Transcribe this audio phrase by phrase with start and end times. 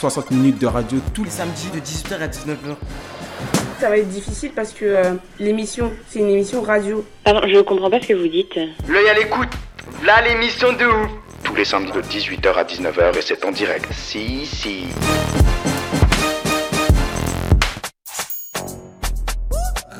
[0.00, 2.74] 60 minutes de radio tous les samedis de 18h à 19h.
[3.78, 7.04] Ça va être difficile parce que euh, l'émission, c'est une émission radio.
[7.22, 8.58] Pardon, je comprends pas ce que vous dites.
[8.88, 9.50] L'œil à l'écoute.
[10.02, 11.10] Là, l'émission de ouf.
[11.44, 13.92] tous les samedis de 18h à 19h et c'est en direct.
[13.92, 14.84] Si, si.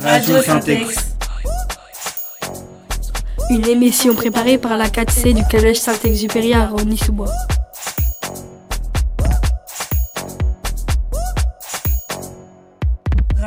[0.00, 1.14] Radio Syntex.
[3.50, 7.28] Une émission préparée par la 4C du Collège Saint-Exupéry à Rony-sous-Bois.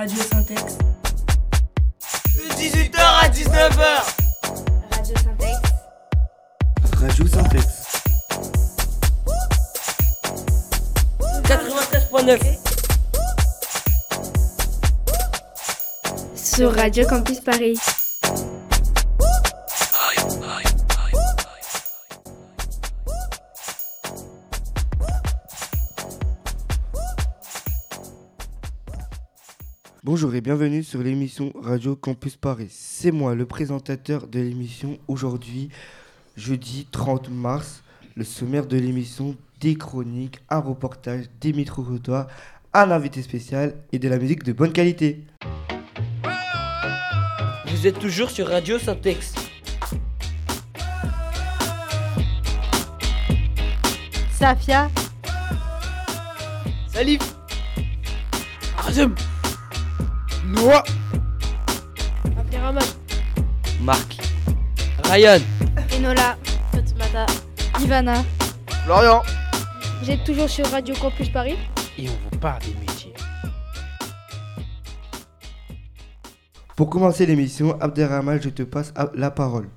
[0.04, 0.62] Radio Syntex.
[2.36, 4.04] De 18h à 19h.
[4.92, 5.56] Radio Syntex.
[7.00, 7.66] Radio Syntex.
[11.44, 12.38] 93.9.
[16.36, 17.80] Sur Radio Campus Paris.
[30.16, 32.68] Bonjour et bienvenue sur l'émission Radio Campus Paris.
[32.70, 35.70] C'est moi, le présentateur de l'émission aujourd'hui,
[36.38, 37.82] jeudi 30 mars.
[38.16, 42.28] Le sommaire de l'émission, des chroniques, un reportage, des micro-trottoirs,
[42.76, 45.24] un invité spécial et de la musique de bonne qualité.
[47.66, 49.34] Vous êtes toujours sur Radio Syntex.
[54.32, 54.92] Safia,
[56.90, 57.34] Salif.
[60.54, 60.84] Noah.
[62.38, 62.84] Abderrahman,
[63.82, 64.18] Marc.
[65.06, 65.42] Ryan.
[65.98, 66.38] Enola,
[66.72, 67.26] Fatimata,
[67.82, 68.24] Ivana.
[68.86, 69.22] Florian.
[70.02, 71.56] Vous êtes toujours sur Radio Campus Paris
[71.98, 73.14] Et on vous parle des métiers.
[76.76, 79.70] Pour commencer l'émission, Abderrahman, je te passe la parole.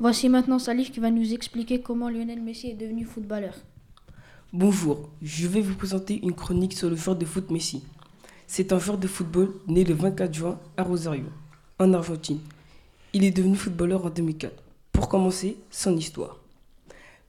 [0.00, 3.54] Voici maintenant Salif qui va nous expliquer comment Lionel Messi est devenu footballeur.
[4.52, 7.82] Bonjour, je vais vous présenter une chronique sur le joueur de foot Messi.
[8.54, 11.24] C'est un joueur de football né le 24 juin à Rosario,
[11.78, 12.38] en Argentine.
[13.14, 14.62] Il est devenu footballeur en 2004.
[14.92, 16.38] Pour commencer, son histoire.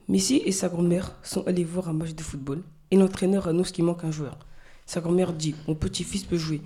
[0.10, 3.86] Messi et sa grand-mère sont allés voir un match de football et l'entraîneur annonce qu'il
[3.86, 4.38] manque un joueur.
[4.86, 6.60] Sa grand-mère dit Mon petit-fils peut jouer.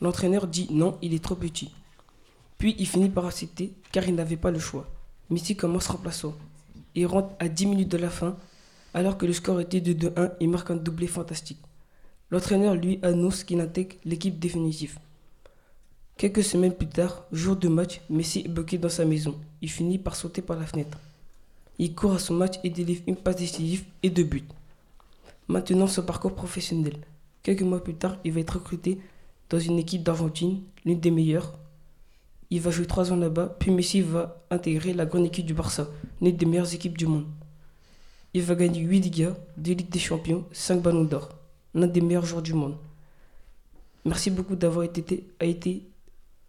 [0.00, 1.74] L'entraîneur dit Non, il est trop petit.
[2.58, 4.86] Puis il finit par accepter car il n'avait pas le choix.
[5.30, 6.36] Messi commence remplaçant.
[6.94, 8.36] Il rentre à 10 minutes de la fin
[8.94, 11.58] alors que le score était de 2-1 et marque un doublé fantastique.
[12.30, 14.98] L'entraîneur lui annonce qu'il intègre l'équipe définitive.
[16.16, 19.38] Quelques semaines plus tard, jour de match, Messi est bloqué dans sa maison.
[19.62, 20.98] Il finit par sauter par la fenêtre.
[21.78, 24.48] Il court à son match et délivre une passe décisive et deux buts.
[25.46, 26.96] Maintenant son parcours professionnel.
[27.44, 28.98] Quelques mois plus tard, il va être recruté
[29.50, 31.56] dans une équipe d'Argentine, l'une des meilleures.
[32.50, 35.86] Il va jouer trois ans là-bas, puis Messi va intégrer la grande équipe du Barça,
[36.20, 37.26] l'une des meilleures équipes du monde.
[38.34, 41.35] Il va gagner 8 Ligas, 2 Ligues des Champions, 5 ballons d'or.
[41.76, 42.74] L'un des meilleurs joueurs du monde.
[44.04, 45.82] Merci beaucoup d'avoir été, a été,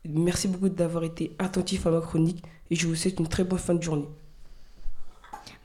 [0.08, 3.60] merci beaucoup d'avoir été attentif à ma chronique et je vous souhaite une très bonne
[3.60, 4.08] fin de journée.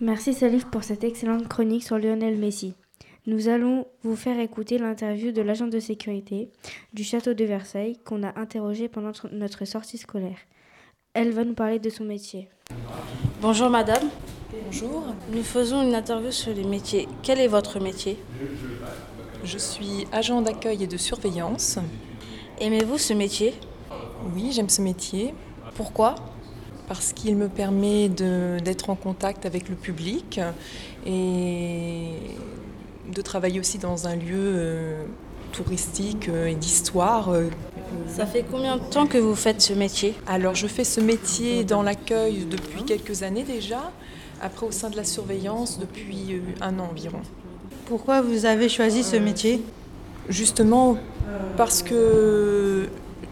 [0.01, 2.75] Merci Salif pour cette excellente chronique sur Lionel Messi.
[3.27, 6.51] Nous allons vous faire écouter l'interview de l'agent de sécurité
[6.93, 10.39] du château de Versailles qu'on a interrogé pendant notre- notre sortie scolaire.
[11.15, 12.49] Elle va nous parler de son métier.
[13.41, 14.09] Bonjour madame.
[14.65, 15.05] Bonjour.
[15.33, 17.07] Nous faisons une interview sur les métiers.
[17.23, 18.17] Quel est votre métier?
[19.45, 21.79] Je suis agent d'accueil et de surveillance.
[22.61, 23.55] Aimez-vous ce métier?
[24.35, 25.35] Oui, j'aime ce métier
[25.75, 26.15] Pourquoi?
[26.89, 30.41] Parce qu'il me permet d'être en contact avec le public
[31.07, 32.09] et
[33.13, 35.05] de travailler aussi dans un lieu euh,
[35.53, 37.31] touristique euh, et d'histoire.
[37.31, 37.49] euh.
[38.09, 40.15] Ça fait combien de temps que vous faites ce métier?
[40.27, 43.93] Alors je fais ce métier dans l'accueil depuis quelques années déjà,
[44.41, 47.21] après au sein de la surveillance depuis un an environ.
[47.93, 49.63] Pourquoi vous avez choisi ce métier?
[50.31, 50.97] Justement
[51.59, 52.89] parce que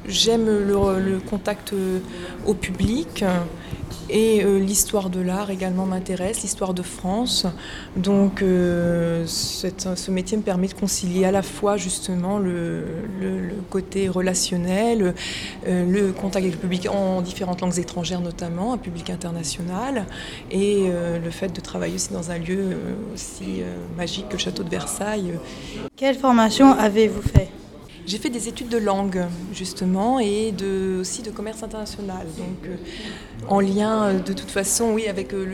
[0.07, 2.01] j'aime le, le contact euh,
[2.47, 3.25] au public
[4.11, 7.47] Et euh, l'histoire de l'art également m'intéresse, l'histoire de France.
[7.97, 12.85] Donc euh, ce métier me permet de concilier à la fois justement le,
[13.71, 15.15] côté relationnel,
[15.69, 20.07] euh, le contact avec le public en différentes langues étrangères notamment, un public international,
[20.51, 20.91] et
[21.23, 22.77] le fait de travailler aussi dans un lieu
[23.15, 23.63] aussi
[23.97, 25.35] magique que le château de Versailles.
[25.97, 27.49] Quelle formation avez-vous fait?
[28.11, 32.27] J'ai fait des études de langue, justement, et de, aussi de commerce international.
[32.37, 32.75] Donc, euh,
[33.47, 35.45] en lien, euh, de toute façon, oui, avec euh,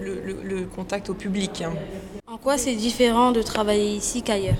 [0.00, 1.62] le, le, le- le contact au public.
[1.66, 1.72] hein.
[2.28, 4.54] En quoi c'est différent de travailler ici qu'ailleurs?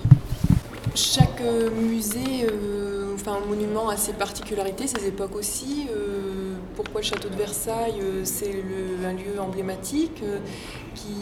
[0.96, 5.86] Chaque euh, musée, euh, enfin monument a ses particularités, ses époques aussi.
[5.88, 8.56] Euh, pourquoi le château de Versailles euh, C'est
[9.06, 10.38] un lieu emblématique, euh,
[10.96, 11.14] qui,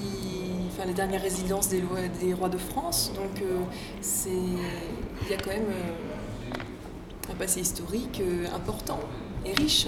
[0.73, 3.13] enfin les dernières résidences des, lois- des rois de France.
[3.15, 3.59] Donc euh,
[4.01, 9.01] c'est, il y a quand même euh, un passé historique euh, important
[9.45, 9.87] et riche.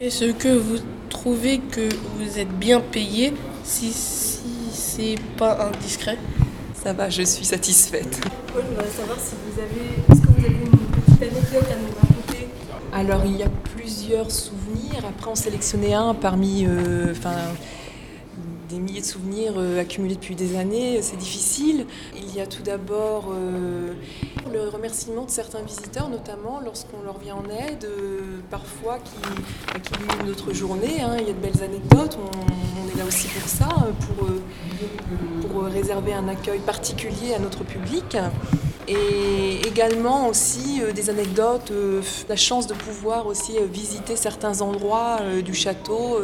[0.00, 0.78] Est-ce que vous
[1.08, 3.34] trouvez que vous êtes bien payé
[3.64, 6.16] si, si c'est pas indiscret?
[6.82, 8.20] Ça va, je suis satisfaite.
[8.54, 9.86] Moi, je voudrais savoir si vous avez.
[10.08, 12.48] Est-ce que vous avez une petite anecdote à nous raconter?
[12.92, 15.04] Alors il y a plusieurs souvenirs.
[15.06, 17.36] Après, on sélectionnait un parmi euh, enfin,
[18.70, 21.02] des milliers de souvenirs euh, accumulés depuis des années.
[21.02, 21.86] C'est difficile.
[22.16, 23.94] Il y a tout d'abord euh,
[24.52, 29.98] le remerciement de certains visiteurs, notamment lorsqu'on leur vient en aide, euh, parfois qui, qui
[29.98, 31.00] vivent une autre journée.
[31.02, 31.16] hein.
[31.18, 32.18] Il y a de belles anecdotes.
[32.22, 33.68] On, est là aussi pour ça,
[34.00, 34.26] pour,
[35.48, 38.16] pour réserver un accueil particulier à notre public.
[38.88, 41.72] Et également aussi des anecdotes,
[42.28, 46.18] la chance de pouvoir aussi visiter certains endroits du château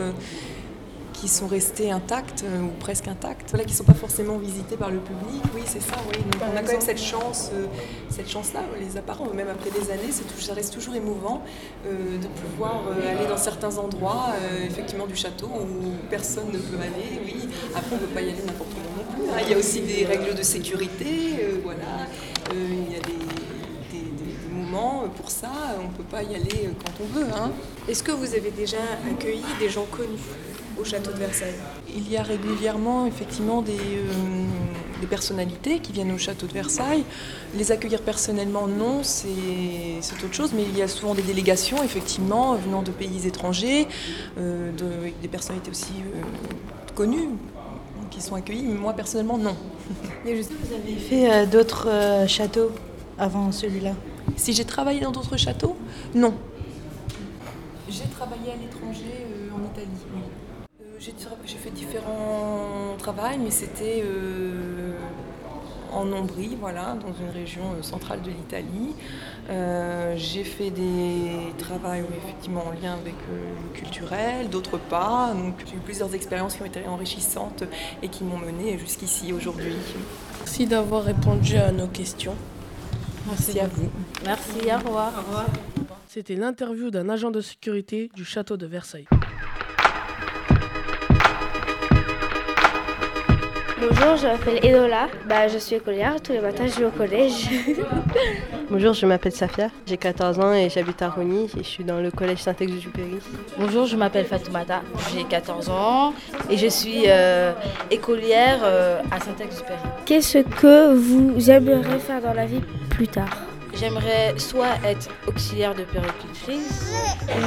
[1.17, 4.77] qui sont restés intacts euh, ou presque intacts, voilà, qui ne sont pas forcément visités
[4.77, 5.43] par le public.
[5.55, 6.19] Oui, c'est ça, oui.
[6.19, 7.65] Donc, on a quand même cette chance, euh,
[8.11, 11.43] cette chance-là, les apparents, même après des années, tout- ça reste toujours émouvant
[11.87, 14.27] euh, de pouvoir euh, aller dans certains endroits,
[14.67, 17.21] effectivement, du château où personne ne peut aller.
[17.25, 19.31] Oui, après, on ne peut pas y aller n'importe où non plus.
[19.33, 19.41] hein.
[19.47, 21.09] Il y a aussi des règles de sécurité,
[21.65, 22.07] voilà.
[22.53, 23.17] Il y a des
[24.53, 27.27] moments pour ça, on ne peut pas y aller quand on veut.
[27.35, 27.51] hein.
[27.89, 28.77] Est-ce que vous avez déjà
[29.11, 30.19] accueilli des gens connus?
[30.81, 31.55] Au château de Versailles
[31.97, 34.45] Il y a régulièrement effectivement des, euh,
[35.01, 37.05] des personnalités qui viennent au château de Versailles.
[37.57, 39.29] Les accueillir personnellement, non, c'est
[40.25, 43.89] autre chose, mais il y a souvent des délégations, effectivement, venant de pays étrangers,
[44.39, 46.21] euh, de- des personnalités aussi euh,
[46.95, 47.29] connues
[48.11, 49.57] qui sont accueillies, mais moi personnellement, non.
[50.25, 51.89] Vous avez fait euh, d'autres
[52.27, 52.71] châteaux
[53.19, 53.93] avant celui-là?
[54.37, 55.77] Si j'ai travaillé dans d'autres châteaux?
[56.15, 56.35] Non.
[57.89, 60.21] J'ai travaillé à l'étranger euh, en Italie, oui.
[60.99, 64.93] J'ai fait différents travaux, mais c'était euh,
[65.93, 68.95] en Ombrie, voilà, dans une région euh, centrale de l'Italie.
[69.49, 71.89] Euh, j'ai fait des travaux
[72.25, 75.33] effectivement en lien avec euh, le culturel, d'autres pas.
[75.35, 77.65] Donc j'ai eu plusieurs expériences qui ont été enrichissantes
[78.03, 79.75] et qui m'ont menée jusqu'ici aujourd'hui.
[80.41, 82.35] Merci d'avoir répondu à nos questions.
[83.27, 83.91] Merci à vous.
[84.25, 85.13] Merci, au revoir.
[85.17, 85.47] Au revoir.
[86.09, 89.07] C'était l'interview d'un agent de sécurité du château de Versailles.
[93.79, 95.09] Bonjour, je m'appelle Edola.
[95.29, 96.21] Bah, je suis écolière.
[96.23, 97.51] Tous les matins, je vais au collège.
[98.71, 102.01] Bonjour, je m'appelle Safia, j'ai 14 ans et j'habite à Rony et je suis dans
[102.01, 103.19] le collège Saint-Exupéry.
[103.59, 104.81] Bonjour, je m'appelle Fatoumata,
[105.13, 106.15] j'ai 14 ans
[106.51, 107.53] et je suis euh,
[107.91, 109.79] écolière euh, à Saint-Exupéry.
[110.05, 113.37] Qu'est-ce que vous aimeriez faire dans la vie plus tard?
[113.79, 116.93] J'aimerais soit être auxiliaire de péricultrice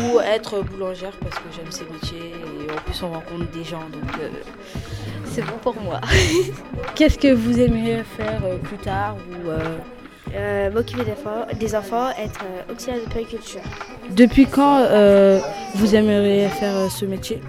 [0.04, 3.80] ou être boulangère parce que j'aime ces métiers et en plus on rencontre des gens
[3.92, 4.30] donc euh,
[5.32, 6.00] c'est bon pour moi.
[6.96, 9.58] Qu'est-ce que vous aimeriez faire euh, plus tard ou euh,
[10.36, 13.62] Euh, M'occuper des enfants, des enfants, être euh, auxiliaire de périculture.
[14.12, 15.40] Depuis quand euh,
[15.76, 17.42] vous aimeriez faire euh, ce métier?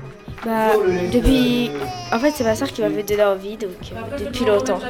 [0.46, 0.70] Bah,
[1.12, 1.70] depuis.
[2.10, 4.80] En fait, c'est ma soeur qui m'avait donné envie, donc euh, depuis longtemps.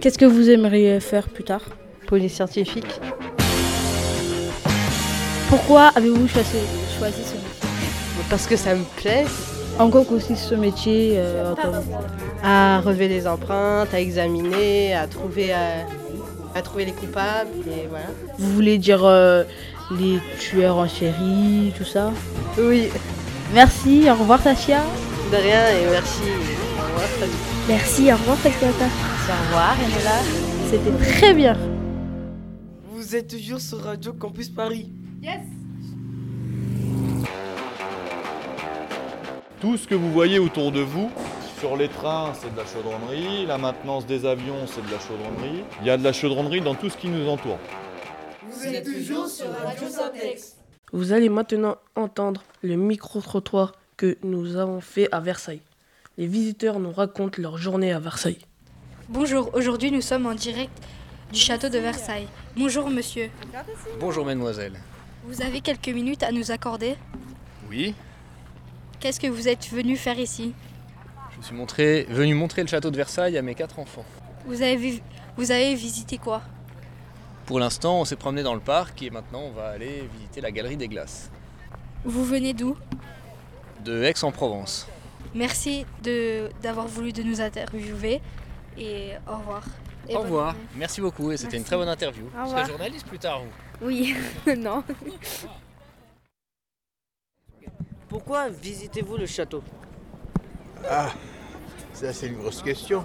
[0.00, 1.62] Qu'est-ce que vous aimeriez faire plus tard?
[2.06, 3.00] Police scientifique.
[5.48, 6.58] Pourquoi avez-vous choisi,
[6.98, 7.78] choisi ce métier?
[8.28, 9.24] Parce que ça me plaît.
[9.78, 11.54] En quoi consiste ce métier euh,
[12.42, 15.86] À relever des empreintes, à examiner, à trouver, à,
[16.54, 18.06] à trouver les coupables et voilà.
[18.38, 19.44] Vous voulez dire euh,
[19.90, 22.10] les tueurs en série, tout ça?
[22.58, 22.88] Oui.
[23.52, 24.82] Merci, au revoir Tachia.
[25.30, 26.22] De rien et merci.
[26.78, 27.08] Au revoir.
[27.68, 28.38] Merci, au revoir.
[28.44, 30.18] Merci, au revoir Enola.
[30.70, 31.56] C'était très bien.
[32.92, 34.90] Vous êtes toujours sur Radio Campus Paris.
[35.22, 35.55] Yes
[39.60, 41.10] Tout ce que vous voyez autour de vous,
[41.58, 45.64] sur les trains, c'est de la chaudronnerie, la maintenance des avions, c'est de la chaudronnerie.
[45.80, 47.58] Il y a de la chaudronnerie dans tout ce qui nous entoure.
[48.50, 50.56] Vous êtes toujours sur Radio Syntex.
[50.92, 55.62] Vous allez maintenant entendre le micro-trottoir que nous avons fait à Versailles.
[56.18, 58.38] Les visiteurs nous racontent leur journée à Versailles.
[59.08, 60.72] Bonjour, aujourd'hui nous sommes en direct
[61.32, 62.28] du château de Versailles.
[62.58, 63.30] Bonjour monsieur.
[64.00, 64.74] Bonjour mademoiselle.
[65.24, 66.96] Vous avez quelques minutes à nous accorder?
[67.70, 67.94] Oui,
[69.06, 70.52] Qu'est-ce que vous êtes venu faire ici
[71.38, 74.04] je suis montré- venu montrer le château de Versailles à mes quatre enfants.
[74.46, 75.00] vous avez, vu-
[75.36, 76.42] vous avez visité quoi
[77.44, 80.50] Pour l'instant, on s'est promené dans le parc et maintenant on va aller visiter la
[80.50, 81.30] galerie des glaces
[82.04, 82.76] Vous venez d'où
[83.84, 84.88] de Aix-en-Provence.
[85.36, 85.86] Merci
[86.60, 88.20] d'avoir voulu de nous interviewer
[88.76, 89.62] et au revoir.
[90.08, 90.56] Et Au revoir.
[90.74, 92.24] Merci beaucoup et c'était une très bonne interview.
[92.36, 94.16] Vous serez journaliste plus tard, vous Oui,
[94.58, 94.82] non.
[98.08, 99.62] Pourquoi visitez-vous le château
[100.88, 101.10] Ah,
[101.92, 103.04] ça c'est une grosse question.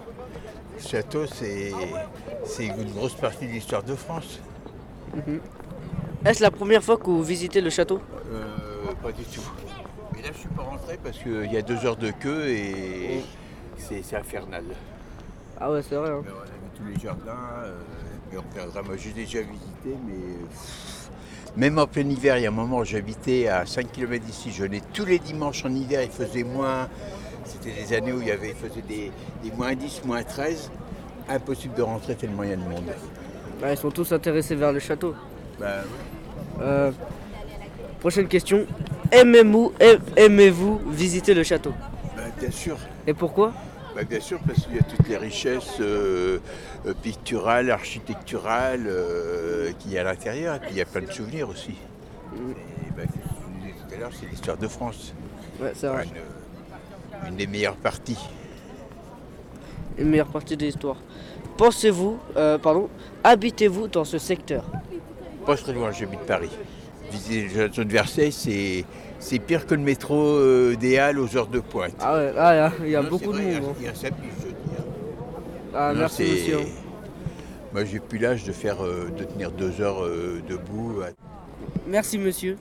[0.76, 1.72] Le château, c'est
[2.46, 4.40] c'est une grosse partie de l'histoire de France.
[5.16, 5.40] Mhm.
[6.26, 8.00] Est-ce la première fois que vous visitez le château
[8.32, 9.42] Euh, pas du tout.
[10.16, 13.22] Mais là, je suis pas rentré parce qu'il y a deux heures de queue et
[13.78, 14.64] c'est c'est infernal.
[15.60, 16.10] Ah ouais, c'est vrai.
[16.12, 16.22] hein.
[16.24, 17.74] Mais on a vu tous les jardins, euh,
[18.32, 18.82] mais on reviendra.
[18.84, 21.01] Moi, j'ai déjà visité, mais pff,
[21.58, 24.52] même en plein hiver, il y a un moment, j'habitais à 5 km d'ici.
[24.52, 26.88] Je venais tous les dimanches en hiver, il faisait moins.
[27.46, 29.12] C'était des années où il, y avait, il faisait des,
[29.44, 30.72] des moins 10, moins 13.
[31.30, 32.92] Impossible de rentrer tellement il y a de monde.
[33.64, 35.14] Ah, ils sont tous intéressés vers le château.
[35.60, 35.84] Bah,
[36.60, 36.92] Euh,
[38.00, 38.66] prochaine question.
[39.12, 39.74] Aimez-vous
[40.16, 41.74] aimez-vous visiter le château?
[42.16, 42.78] Bah, bien sûr.
[43.08, 43.54] Et pourquoi?
[43.96, 46.40] Bah, bien sûr, parce qu'il y a toutes les richesses euh,
[46.86, 50.56] euh, picturales, architecturales euh, qu'il y a à l'intérieur.
[50.56, 51.72] Et puis il y a plein de souvenirs aussi.
[51.72, 55.14] Et, bah, comme je disais tout à l'heure, c'est l'histoire de France.
[55.60, 56.08] Ouais, c'est vrai.
[57.24, 58.20] Une, une des meilleures parties.
[59.98, 60.98] Une meilleure partie de l'histoire.
[61.58, 62.90] Pensez-vous, euh, pardon,
[63.24, 64.64] habitez-vous dans ce secteur?
[65.46, 66.50] Pas très loin, j'habite Paris.
[67.12, 68.86] Visiter le château de Versailles, c'est,
[69.22, 71.96] c'est pire que le métro euh, des Halles aux heures de pointe.
[72.02, 73.76] Ah ouais, ah, il y a- il y a Non, beaucoup de monde.
[73.80, 74.84] Il y a, dis, hein.
[75.74, 76.60] Ah, Non, merci monsieur.
[77.72, 80.96] Moi, j'ai plus l'âge de faire, euh, de tenir deux heures euh, debout.
[81.88, 82.58] Merci monsieur.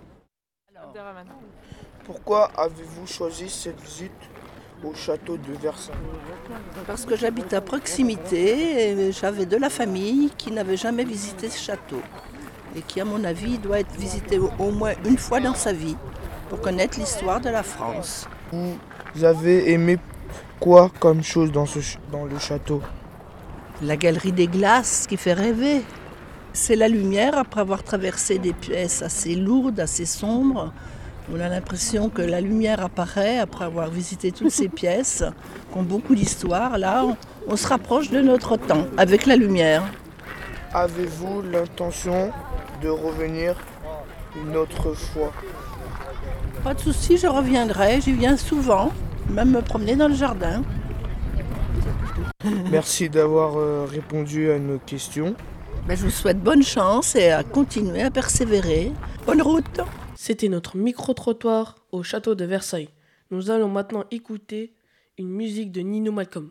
[2.04, 4.12] Pourquoi avez-vous choisi cette visite
[4.84, 5.94] au château de Versailles?
[6.86, 11.58] Parce que j'habite à proximité et j'avais de la famille qui n'avait jamais visité ce
[11.58, 12.00] château
[12.76, 15.96] et qui, à mon avis, doit être visité au moins une fois dans sa vie
[16.50, 18.28] pour connaître l'histoire de la France.
[18.52, 19.98] Vous avez aimé
[20.58, 21.78] quoi comme chose dans, ce
[22.10, 22.82] dans le château?
[23.82, 25.82] La galerie des glaces qui fait rêver.
[26.52, 30.72] C'est la lumière après avoir traversé des pièces assez lourdes, assez sombres.
[31.32, 35.22] On a l'impression que la lumière apparaît après avoir visité toutes ces pièces
[35.72, 36.76] qui ont beaucoup d'histoire.
[36.76, 37.16] Là, on,
[37.46, 39.84] on se rapproche de notre temps avec la lumière.
[40.74, 42.32] Avez-vous l'intention
[42.82, 43.54] de revenir
[44.36, 45.32] une autre fois?
[46.62, 48.02] Pas de souci, je reviendrai.
[48.02, 48.92] J'y viens souvent,
[49.30, 50.62] même me promener dans le jardin.
[52.70, 55.34] Merci d'avoir euh, répondu à nos questions.
[55.88, 58.92] Ben, je vous souhaite bonne chance et à continuer à persévérer.
[59.26, 59.80] Bonne route.
[60.14, 62.90] C'était notre micro-trottoir au château de Versailles.
[63.30, 64.74] Nous allons maintenant écouter
[65.16, 66.50] une musique de Nino Malcolm.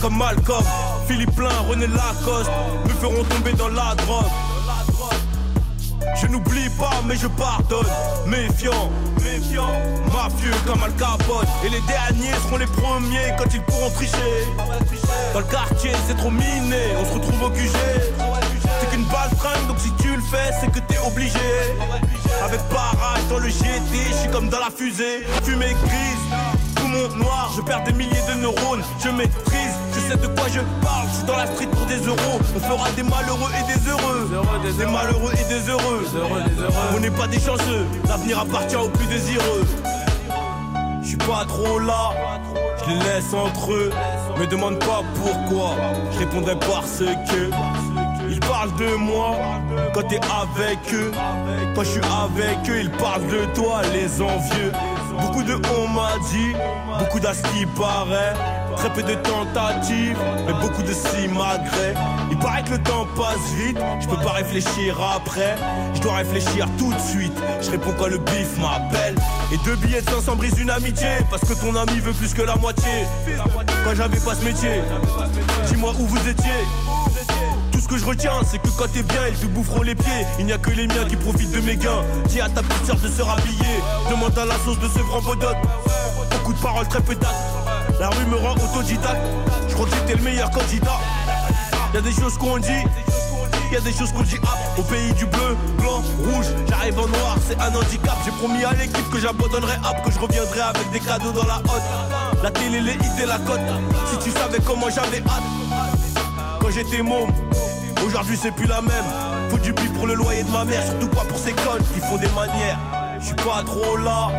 [0.00, 0.64] Comme Malcolm.
[1.06, 2.50] Philippe Plein, René Lacoste
[2.84, 4.24] me feront tomber dans la drogue.
[6.20, 7.86] Je n'oublie pas, mais je pardonne.
[8.26, 8.90] Méfiant,
[9.22, 9.70] méfiant,
[10.12, 11.46] mafieux comme Al Capone.
[11.64, 14.46] Et les derniers seront les premiers quand ils pourront tricher.
[15.32, 17.70] Dans le quartier, c'est trop miné, on se retrouve au QG.
[18.80, 21.38] C'est qu'une balle fringue, donc si tu le fais, c'est que t'es obligé.
[22.44, 25.24] Avec barrage dans le GT, je suis comme dans la fusée.
[25.44, 28.82] Fumée grise, tout monde noir, je perds des milliers de neurones.
[28.98, 29.49] Je je
[30.10, 31.06] sais de quoi je parle.
[31.08, 32.40] Je suis dans la street pour des euros.
[32.56, 34.30] On fera des malheureux et des heureux.
[34.76, 36.06] Des malheureux et des heureux.
[36.94, 39.64] On n'est pas des chanceux, l'avenir appartient aux plus désireux.
[41.02, 42.10] Je suis pas trop là,
[42.84, 43.90] je les laisse entre eux.
[44.38, 45.74] Me demande pas pourquoi,
[46.12, 47.50] je répondrai parce que.
[48.28, 49.34] Ils parlent de moi
[49.92, 51.10] quand t'es avec eux.
[51.74, 54.72] Quand je suis avec eux, ils parlent de toi, les envieux.
[55.20, 56.52] Beaucoup de on m'a dit,
[56.98, 58.34] beaucoup d'as qui paraît.
[58.76, 61.94] Très peu de tentatives, mais beaucoup de simagrées.
[62.30, 65.56] Il paraît que le temps passe vite, je peux pas réfléchir après.
[65.94, 67.32] Je dois réfléchir tout de suite.
[67.60, 69.16] Je réponds quand le bif m'appelle.
[69.52, 72.42] Et deux billets de 500 brisent une amitié, parce que ton ami veut plus que
[72.42, 73.04] la moitié.
[73.84, 74.80] Quand j'avais pas ce métier,
[75.66, 76.64] dis-moi où vous étiez.
[77.72, 80.26] Tout ce que je retiens, c'est que quand t'es bien, ils te boufferont les pieds.
[80.38, 82.02] Il n'y a que les miens qui profitent de mes gains.
[82.28, 83.80] Dis à ta petite sœur de se rhabiller.
[84.10, 85.20] Demande à la sauce de ce grand.
[85.20, 87.14] Beaucoup de paroles, très peu.
[87.98, 89.20] La rue me rend autodidacte.
[89.68, 90.98] Je crois que j'étais le meilleur candidat.
[91.94, 92.84] Y a des choses qu'on dit.
[93.72, 97.06] Y a des choses qu'on dit hop, au pays du bleu, blanc, rouge, j'arrive en
[97.06, 98.16] noir, c'est un handicap.
[98.24, 101.58] J'ai promis à l'équipe que j'abandonnerai hop, que je reviendrai avec des cadeaux dans la
[101.58, 102.42] hotte.
[102.42, 103.60] La télé, les hits et la cote.
[104.10, 105.44] Si tu savais comment j'avais hâte
[106.60, 107.30] quand j'étais môme.
[108.04, 109.04] Aujourd'hui c'est plus la même.
[109.50, 112.00] Faut du pli pour le loyer de ma mère, surtout pas pour ces connes qui
[112.00, 112.78] font des manières.
[113.20, 114.30] Je suis pas trop là,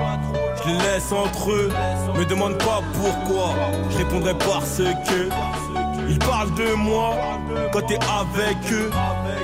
[0.58, 1.72] je les laisse entre eux.
[2.16, 2.82] Me demande pas
[3.90, 5.30] je répondrai parce que
[6.10, 7.16] ils parlent de moi
[7.72, 8.90] quand t'es avec eux.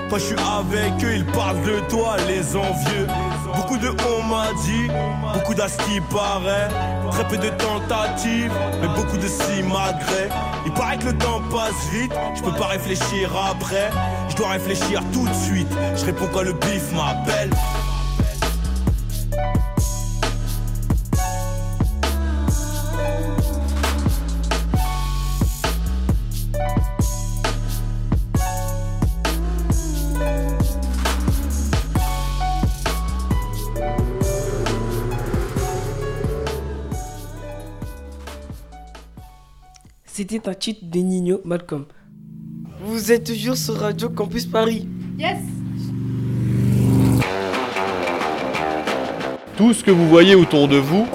[0.10, 3.08] Quand je suis avec eux, ils parlent de toi, les envieux.
[3.56, 4.88] Beaucoup de on m'a dit,
[5.34, 6.70] beaucoup d'as qui paraît.
[7.12, 8.52] Très peu de tentatives,
[8.82, 10.30] mais beaucoup de simagrées.
[10.66, 13.90] Il paraît que le temps passe vite, je peux pas réfléchir après.
[14.30, 15.70] Je dois réfléchir tout de suite.
[15.96, 17.50] Je réponds quand le bif m'appelle.
[40.18, 41.86] C'était un titre de Nino Malcolm.
[42.82, 44.88] Vous êtes toujours sur Radio Campus Paris.
[45.20, 45.38] Yes
[49.56, 51.06] Tout ce que vous voyez autour de vous,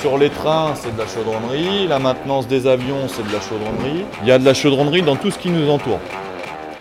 [0.00, 1.88] sur les trains, c'est de la chaudronnerie.
[1.88, 4.04] La maintenance des avions, c'est de la chaudronnerie.
[4.22, 5.98] Il y a de la chaudronnerie dans tout ce qui nous entoure.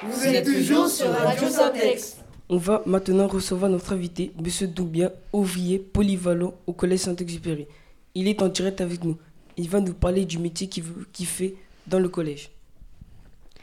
[0.07, 2.17] Vous êtes toujours sur Radio Syntex.
[2.49, 4.67] On va maintenant recevoir notre invité, M.
[4.67, 7.65] Doumbia, ouvrier polyvalent au Collège Saint-Exupéry.
[8.13, 9.17] Il est en direct avec nous.
[9.57, 11.55] Il va nous parler du métier qu'il fait
[11.91, 12.49] dans le collège.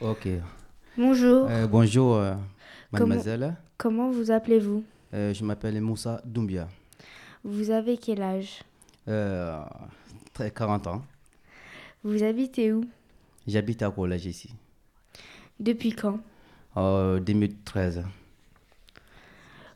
[0.01, 0.27] Ok.
[0.97, 1.47] Bonjour.
[1.49, 2.35] Euh, bonjour, euh,
[2.93, 3.55] Comment- mademoiselle.
[3.77, 4.83] Comment vous appelez-vous?
[5.13, 6.67] Euh, je m'appelle Moussa Doumbia.
[7.43, 8.61] Vous avez quel âge?
[9.07, 9.59] Euh,
[10.33, 11.01] très- 40 ans.
[12.03, 12.85] Vous habitez où?
[13.47, 14.53] J'habite à collège ici.
[15.59, 16.19] Depuis quand?
[16.75, 18.03] En 2013.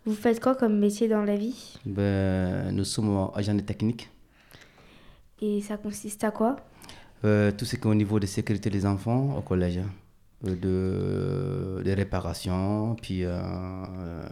[0.06, 1.80] Vous faites quoi comme métier dans la vie?
[1.86, 4.10] Ben, nous sommes agents de technique.
[5.42, 6.58] Et ça consiste à quoi?
[7.26, 9.78] Euh, tout ce qui est au niveau de sécurité des enfants au collège.
[9.80, 9.90] hein.
[10.46, 10.56] Euh,
[11.80, 14.26] de, des réparations, puis, euh, euh,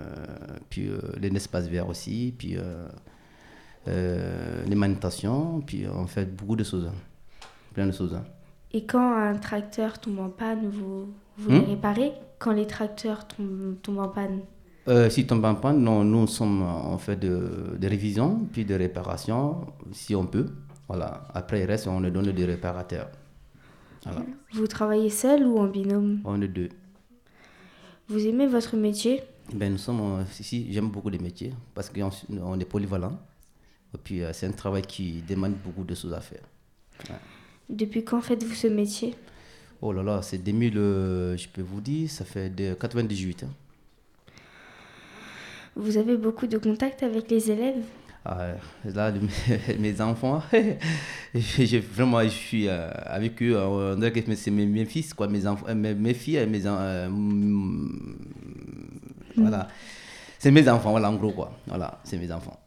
[0.70, 2.88] puis euh, les espaces verts aussi, puis euh,
[3.88, 6.86] euh, les manutations, puis on fait beaucoup de choses.
[6.88, 6.94] hein.
[7.74, 8.14] Plein de choses.
[8.14, 8.24] hein.
[8.74, 11.54] Et quand un tracteur tombe en panne, vous, vous Hmm?
[11.54, 12.14] les réparez?
[12.40, 14.42] Quand les tracteurs tombent, tombent en panne?
[14.88, 18.74] Euh, si tombe en panne, non, nous sommes en fait de, de révision, puis de
[18.74, 20.48] réparation, si on peut.
[20.92, 21.26] Voilà.
[21.34, 23.10] Après, il reste, on le donne des réparateurs.
[24.04, 24.26] Voilà.
[24.52, 26.20] Vous travaillez seul ou en binôme?
[26.26, 26.68] On est deux.
[28.10, 29.24] Vous aimez votre métier?
[29.54, 32.10] Ben, nous sommes, euh, si, j'aime beaucoup les métiers parce qu'on
[32.44, 33.18] on est polyvalent.
[33.96, 36.44] Et puis, euh, c'est un travail qui demande beaucoup de choses à faire.
[37.10, 37.16] Ouais.
[37.70, 39.16] Depuis quand faites-vous ce métier?
[39.82, 43.44] Oh là là, c'est 2000, euh, je peux vous dire, ça fait de 98.
[43.46, 43.50] hein.
[45.78, 47.82] Vous avez beaucoup de contacts avec les élèves?
[48.24, 48.50] Ah,
[48.86, 49.12] là,
[49.80, 50.44] mes enfants,
[51.36, 55.28] j'ai vraiment, je suis euh, avec eux, on dirait que c'est mes, mes fils, quoi,
[55.28, 58.16] mes, enfants, euh, mes, mes filles et mes euh, mm,
[59.38, 59.68] Voilà.
[60.38, 61.52] C'est mes enfants, voilà, en gros, quoi.
[61.68, 62.60] Voilà, c'est mes enfants.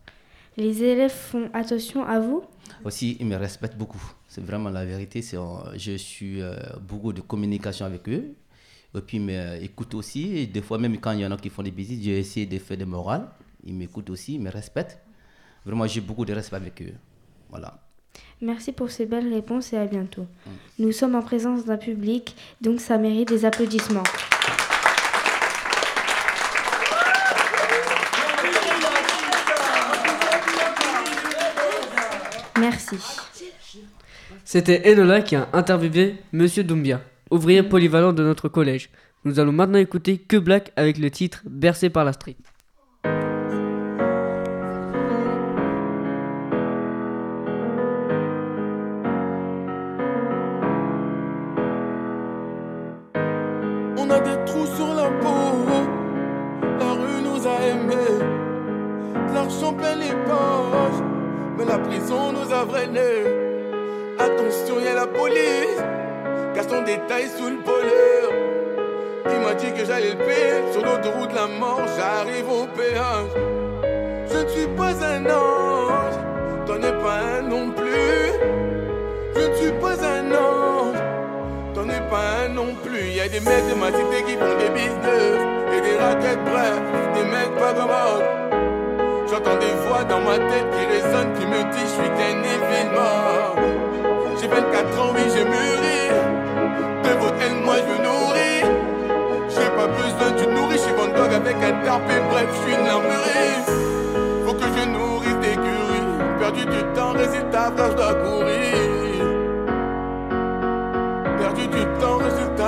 [0.56, 2.44] Les élèves font attention à vous?
[2.84, 4.02] Aussi, ils me respectent beaucoup.
[4.28, 5.22] C'est vraiment la vérité.
[5.22, 8.34] C'est, euh, je suis euh, beaucoup de communication avec eux.
[8.96, 10.36] Et puis, ils m'écoutent aussi.
[10.36, 12.46] Et des fois, même quand il y en a qui font des bêtises, j'ai essayé
[12.46, 13.26] de faire des morales.
[13.64, 15.00] Ils m'écoutent aussi, ils me respectent.
[15.64, 16.92] Vraiment, j'ai beaucoup de respect avec eux.
[17.50, 17.78] Voilà.
[18.40, 20.26] Merci pour ces belles réponses et à bientôt.
[20.78, 24.02] Nous sommes en présence d'un public, donc ça mérite des applaudissements.
[32.58, 32.96] Merci.
[34.44, 37.00] C'était Enola qui a interviewé Monsieur Doumbia,
[37.30, 38.90] ouvrier polyvalent de notre collège.
[39.24, 42.36] Nous allons maintenant écouter Que Black avec le titre Bercé par la street.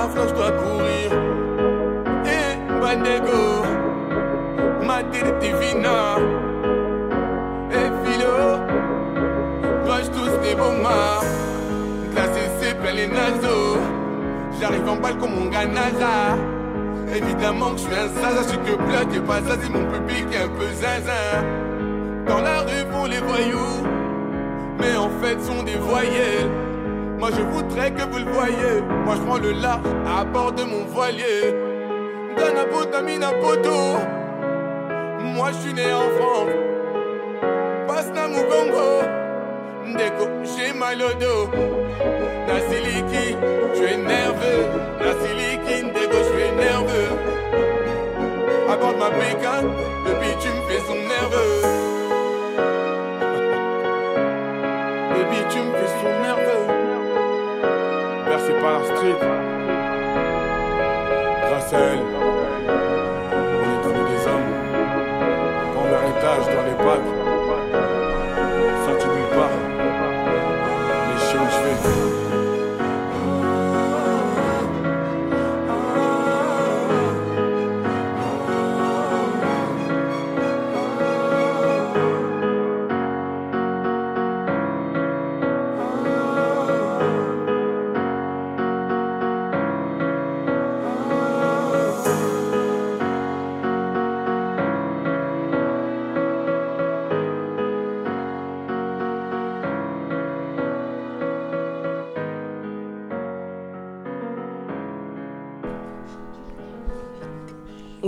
[0.09, 1.11] Frère, je dois courir.
[2.25, 3.63] Eh, Bandego,
[4.85, 6.17] ma divina.
[7.71, 8.37] Eh, philo,
[9.85, 11.23] dois-je tous des marres.
[12.11, 13.77] Glacé, c'est plein les naseaux.
[14.59, 16.35] J'arrive en balle comme mon ganaza.
[17.15, 20.25] Évidemment que je suis un zaza, je suis que bloc et pas c'est mon public
[20.33, 21.43] est un peu zinzin.
[22.27, 23.83] Dans la rue pour les voyous,
[24.79, 26.66] mais en fait sont des voyelles.
[27.19, 28.81] Moi je voudrais que vous le voyez.
[29.05, 31.53] Moi je prends le large à bord de mon voilier.
[33.41, 33.97] Poto.
[35.19, 36.49] Moi je suis né en France.
[37.87, 39.03] Pasna Mugongo.
[39.85, 41.49] Ndeko, j'ai mal au dos.
[42.47, 43.35] Nasiliki,
[43.73, 44.65] je suis nerveux.
[44.99, 47.11] Nasiliki, Ndeko, je suis nerveux.
[48.69, 49.71] Apporte ma bécane,
[50.05, 51.56] le bitume fait son nerveux.
[58.61, 59.19] Par la street.
[61.49, 62.26] Grâce à elle,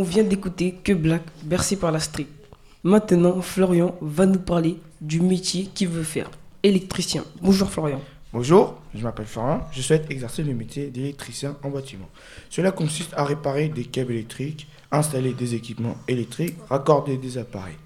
[0.09, 2.25] vient d'écouter Que Black, bercé par la street.
[2.83, 6.31] Maintenant, Florian va nous parler du métier qu'il veut faire.
[6.63, 7.23] Électricien.
[7.41, 8.01] Bonjour Florian.
[8.33, 9.61] Bonjour, je m'appelle Florian.
[9.71, 12.09] Je souhaite exercer le métier d'électricien en bâtiment.
[12.49, 17.77] Cela consiste à réparer des câbles électriques, installer des équipements électriques, raccorder des appareils.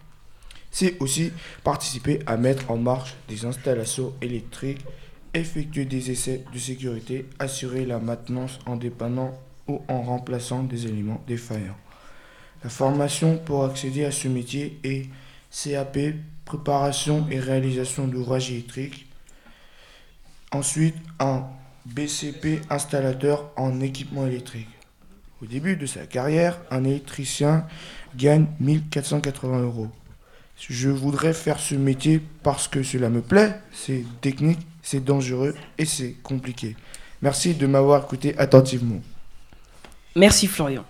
[0.72, 1.32] C'est aussi
[1.64, 4.82] participer à mettre en marche des installations électriques,
[5.34, 11.22] effectuer des essais de sécurité, assurer la maintenance en dépannant ou en remplaçant des éléments
[11.28, 11.78] défaillants.
[12.64, 15.08] La formation pour accéder à ce métier est
[15.52, 15.98] CAP,
[16.46, 19.08] préparation et réalisation d'ouvrages électriques.
[20.52, 21.44] Ensuite, un
[21.86, 24.70] BCP installateur en équipement électrique.
[25.42, 27.68] Au début de sa carrière, un électricien
[28.16, 29.90] gagne 1480 euros.
[30.58, 35.86] Je voudrais faire ce métier parce que cela me plaît, c'est technique, c'est dangereux et
[35.86, 36.78] c'est compliqué.
[37.22, 39.02] Merci de m'avoir écouté attentivement.
[40.16, 40.86] Merci Florian.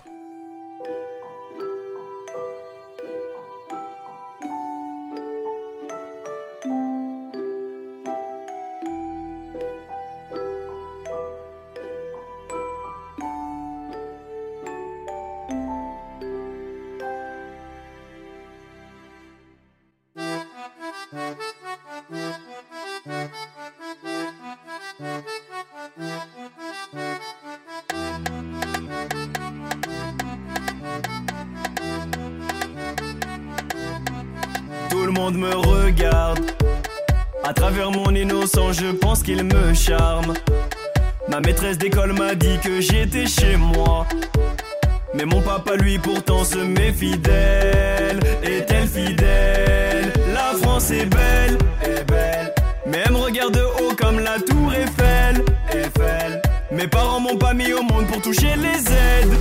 [53.63, 56.41] Haut comme la tour Eiffel, Eiffel.
[56.71, 59.33] Mes parents m'ont pas mis au monde pour toucher les aides.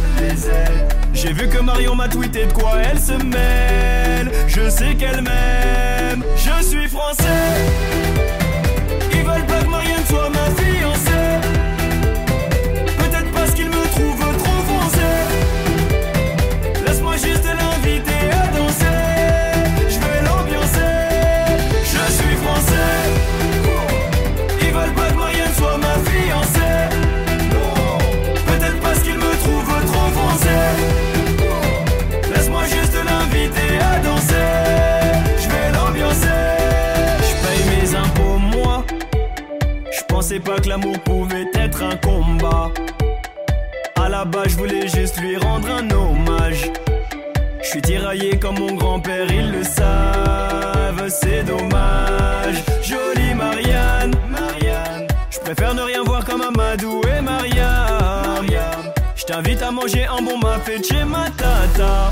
[1.14, 4.30] J'ai vu que Marion m'a tweeté de quoi elle se mêle.
[4.46, 7.24] Je sais qu'elle m'aime, je suis français.
[9.12, 11.51] Ils veulent pas que Marianne soit ma fiancée.
[40.68, 42.70] L'amour pouvait être un combat.
[43.96, 46.70] À la base, je voulais juste lui rendre un hommage.
[47.62, 52.62] Je suis tiraillé comme mon grand-père, ils le savent, c'est dommage.
[52.82, 55.08] Jolie Marianne, Marianne.
[55.30, 58.46] Je préfère ne rien voir comme Amadou et Mariam.
[59.16, 60.38] Je t'invite à manger un bon
[60.82, 62.10] chez ma tata.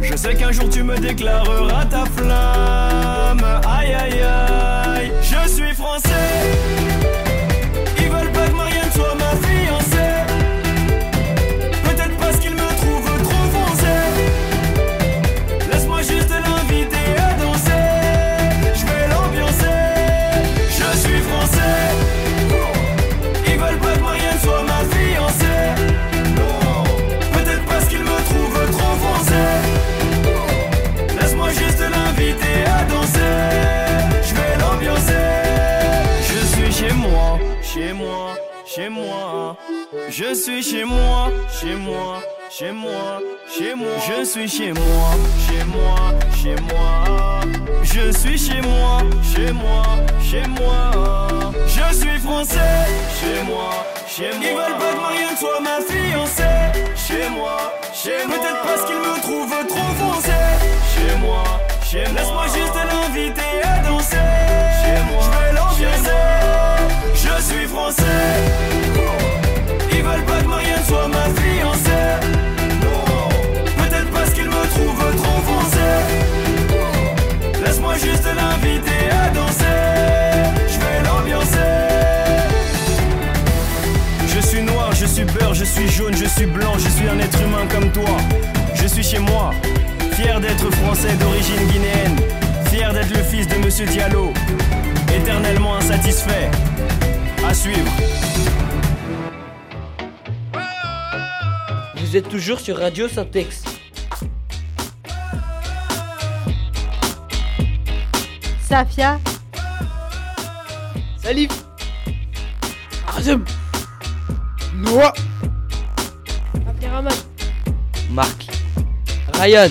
[0.00, 3.44] Je sais qu'un jour tu me déclareras ta flamme.
[3.66, 6.93] Aïe aïe aïe, je suis français.
[40.16, 43.18] Je suis chez moi, chez moi, chez moi,
[43.50, 43.88] chez moi.
[44.06, 45.10] Je suis chez moi,
[45.44, 47.40] chez moi, chez moi.
[47.82, 49.82] Je suis chez moi, chez moi,
[50.22, 51.50] chez moi.
[51.66, 52.86] Je suis français,
[53.18, 54.40] chez moi, chez moi.
[54.40, 56.44] Ils veulent pas que Marianne soit ma fiancée.
[56.94, 58.36] Chez moi, chez moi.
[58.36, 60.30] Peut-être parce qu'ils me trouvent trop foncé.
[60.94, 61.42] Chez moi,
[61.82, 62.20] chez moi.
[62.20, 64.16] Laisse-moi juste l'inviter à danser.
[64.80, 66.10] Chez moi, je vais l'ambiancer.
[67.14, 68.84] Je suis français.
[70.14, 71.90] Veulent pas que Marianne soit ma fiancée.
[72.82, 73.28] Non.
[73.76, 75.86] Peut-être parce qu'ils me trouvent trop foncé.
[77.64, 79.64] Laisse-moi juste l'inviter à danser.
[80.68, 81.58] Je vais l'ambiancer.
[84.28, 87.18] Je suis noir, je suis beurre, je suis jaune, je suis blanc, je suis un
[87.18, 88.16] être humain comme toi.
[88.74, 89.50] Je suis chez moi,
[90.12, 92.16] fier d'être français d'origine guinéenne,
[92.70, 94.32] fier d'être le fils de Monsieur Diallo,
[95.16, 96.50] éternellement insatisfait.
[97.48, 97.90] À suivre.
[102.14, 103.64] Vous êtes toujours sur Radio Syntex.
[108.62, 109.18] Safia.
[111.20, 111.50] Salif.
[113.16, 113.44] Azem.
[114.76, 115.12] Noah.
[116.68, 117.12] Abderrahman.
[118.10, 118.46] Marc.
[119.32, 119.70] Ryan.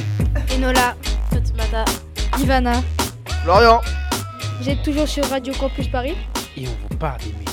[0.53, 0.97] Enola.
[1.29, 1.85] Fatmata.
[2.41, 2.83] Ivana.
[3.45, 3.79] Florian.
[4.59, 6.17] Vous êtes toujours sur Radio Campus Paris
[6.57, 7.52] Et on vous parle des.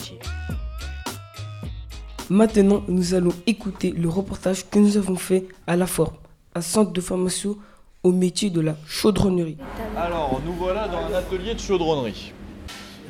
[2.31, 6.15] Maintenant, nous allons écouter le reportage que nous avons fait à la forme,
[6.55, 7.57] un centre de formation
[8.05, 9.57] au métier de la chaudronnerie.
[9.97, 12.33] Alors, nous voilà dans un atelier de chaudronnerie.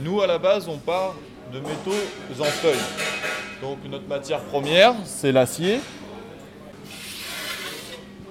[0.03, 1.17] Nous, à la base, on part
[1.53, 2.79] de métaux en feuilles.
[3.61, 5.81] Donc, notre matière première, c'est l'acier.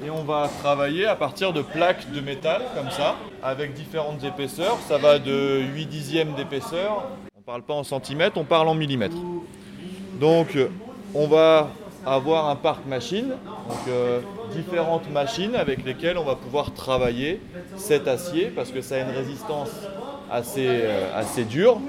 [0.04, 4.80] Et on va travailler à partir de plaques de métal, comme ça, avec différentes épaisseurs.
[4.88, 7.04] Ça va de 8 dixièmes d'épaisseur.
[7.36, 9.18] On ne parle pas en centimètres, on parle en millimètres.
[10.20, 10.58] Donc,
[11.16, 11.70] on va
[12.06, 13.36] avoir un parc machine,
[13.88, 14.20] euh,
[14.54, 17.42] différentes machines avec lesquelles on va pouvoir travailler
[17.78, 19.72] cet acier parce que ça a une résistance
[20.30, 21.80] assez, euh, assez dure,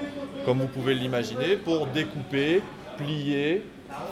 [0.45, 2.63] comme vous pouvez l'imaginer, pour découper,
[2.97, 3.63] plier,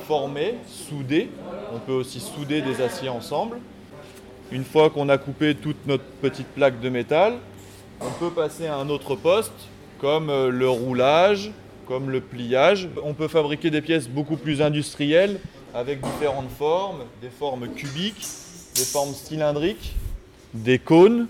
[0.07, 1.31] former, souder.
[1.73, 3.59] On peut aussi souder des aciers ensemble.
[4.51, 7.35] Une fois qu'on a coupé toute notre petite plaque de métal,
[8.01, 9.53] on peut passer à un autre poste,
[10.01, 11.53] comme euh, le roulage,
[11.89, 12.89] comme le pliage.
[13.03, 15.41] On peut fabriquer des pièces beaucoup plus industrielles,
[15.75, 18.27] avec différentes formes, des formes cubiques,
[18.75, 19.97] des formes cylindriques,
[20.53, 21.27] des cônes.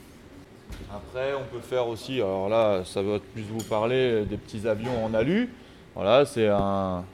[0.92, 5.04] Après, on peut faire aussi, alors là, ça va plus vous parler, des petits avions
[5.04, 5.48] en alu.
[5.94, 7.04] Voilà, c'est un,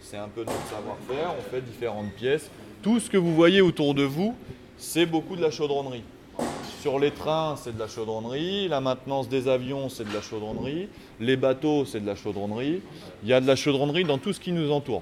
[0.00, 1.34] c'est un peu notre savoir-faire.
[1.38, 2.50] On fait différentes pièces.
[2.82, 4.34] Tout ce que vous voyez autour de vous,
[4.76, 6.04] c'est beaucoup de la chaudronnerie.
[6.84, 8.68] Sur les trains, c'est de la chaudronnerie.
[8.68, 10.88] La maintenance des avions, c'est de la chaudronnerie.
[11.18, 12.82] Les bateaux, c'est de la chaudronnerie.
[13.22, 15.00] Il y a de la chaudronnerie dans tout ce qui nous entoure.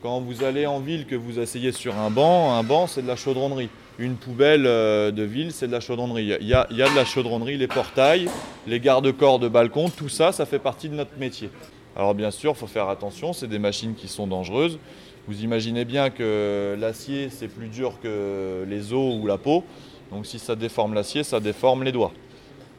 [0.00, 3.08] Quand vous allez en ville, que vous asseyez sur un banc, un banc, c'est de
[3.08, 3.68] la chaudronnerie.
[3.98, 6.36] Une poubelle euh, de ville, c'est de la chaudronnerie.
[6.40, 8.28] Il y, a, il y a de la chaudronnerie, les portails,
[8.68, 11.50] les garde-corps de balcon, tout ça, ça fait partie de notre métier.
[11.96, 14.78] Alors bien sûr, il faut faire attention, c'est des machines qui sont dangereuses.
[15.26, 19.64] Vous imaginez bien que l'acier, c'est plus dur que les os ou la peau.
[20.10, 22.12] Donc si ça déforme l'acier, ça déforme les doigts.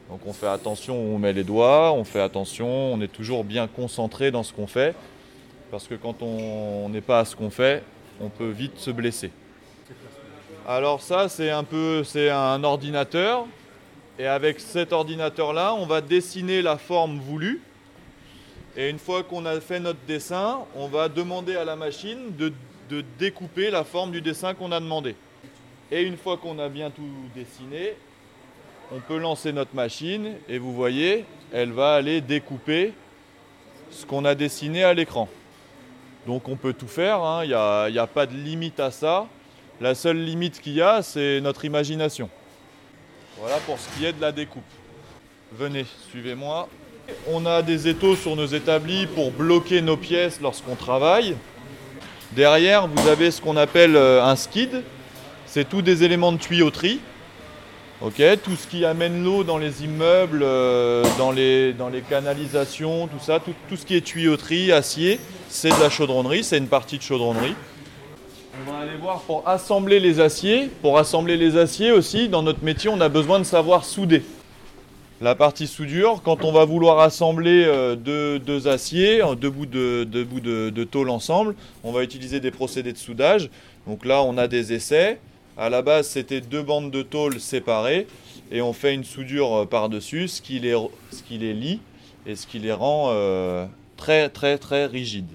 [0.08, 3.44] Donc on fait attention où on met les doigts, on fait attention, on est toujours
[3.44, 4.94] bien concentré dans ce qu'on fait.
[5.70, 7.84] Parce que quand on n'est pas à ce qu'on fait,
[8.20, 9.30] on peut vite se blesser.
[10.66, 13.46] Alors ça, c'est un peu, c'est un ordinateur.
[14.18, 17.62] Et avec cet ordinateur-là, on va dessiner la forme voulue.
[18.76, 22.52] Et une fois qu'on a fait notre dessin, on va demander à la machine de,
[22.88, 25.14] de découper la forme du dessin qu'on a demandé.
[25.92, 27.02] Et une fois qu'on a bien tout
[27.34, 27.94] dessiné,
[28.92, 32.92] on peut lancer notre machine et vous voyez, elle va aller découper
[33.90, 35.28] ce qu'on a dessiné à l'écran.
[36.26, 37.44] Donc on peut tout faire, hein.
[37.44, 39.26] il n'y a, a pas de limite à ça.
[39.80, 42.28] La seule limite qu'il y a, c'est notre imagination.
[43.38, 44.62] Voilà pour ce qui est de la découpe.
[45.52, 46.68] Venez, suivez-moi.
[47.26, 51.34] On a des étaux sur nos établis pour bloquer nos pièces lorsqu'on travaille.
[52.32, 54.84] Derrière, vous avez ce qu'on appelle euh, un skid.
[55.52, 57.00] C'est tous des éléments de tuyauterie.
[58.02, 63.08] Ok, tout ce qui amène l'eau dans les immeubles, euh, dans, les, dans les canalisations,
[63.08, 66.68] tout ça, tout, tout ce qui est tuyauterie, acier, c'est de la chaudronnerie, c'est une
[66.68, 67.56] partie de chaudronnerie.
[68.64, 70.70] On va aller voir pour assembler les aciers.
[70.82, 74.22] Pour assembler les aciers aussi, dans notre métier, on a besoin de savoir souder.
[75.20, 80.04] La partie soudure, quand on va vouloir assembler euh, deux, deux aciers, deux bouts, de,
[80.04, 83.50] deux bouts de, de tôle ensemble, on va utiliser des procédés de soudage.
[83.88, 85.18] Donc là, on a des essais.
[85.56, 88.06] À la base, c'était deux bandes de tôle séparées
[88.50, 90.76] et on fait une soudure euh, par-dessus, ce qui les,
[91.10, 91.80] ce lie
[92.26, 95.30] et ce qui les rend euh, très très très rigides.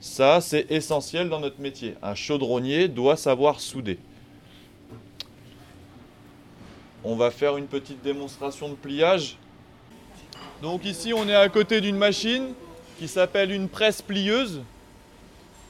[0.00, 1.94] Ça, c'est essentiel dans notre métier.
[2.02, 3.98] Un chaudronnier doit savoir souder.
[7.04, 9.36] On va faire une petite démonstration de pliage.
[10.60, 12.54] Donc ici, on est à côté d'une machine
[12.98, 14.62] qui s'appelle une presse plieuse.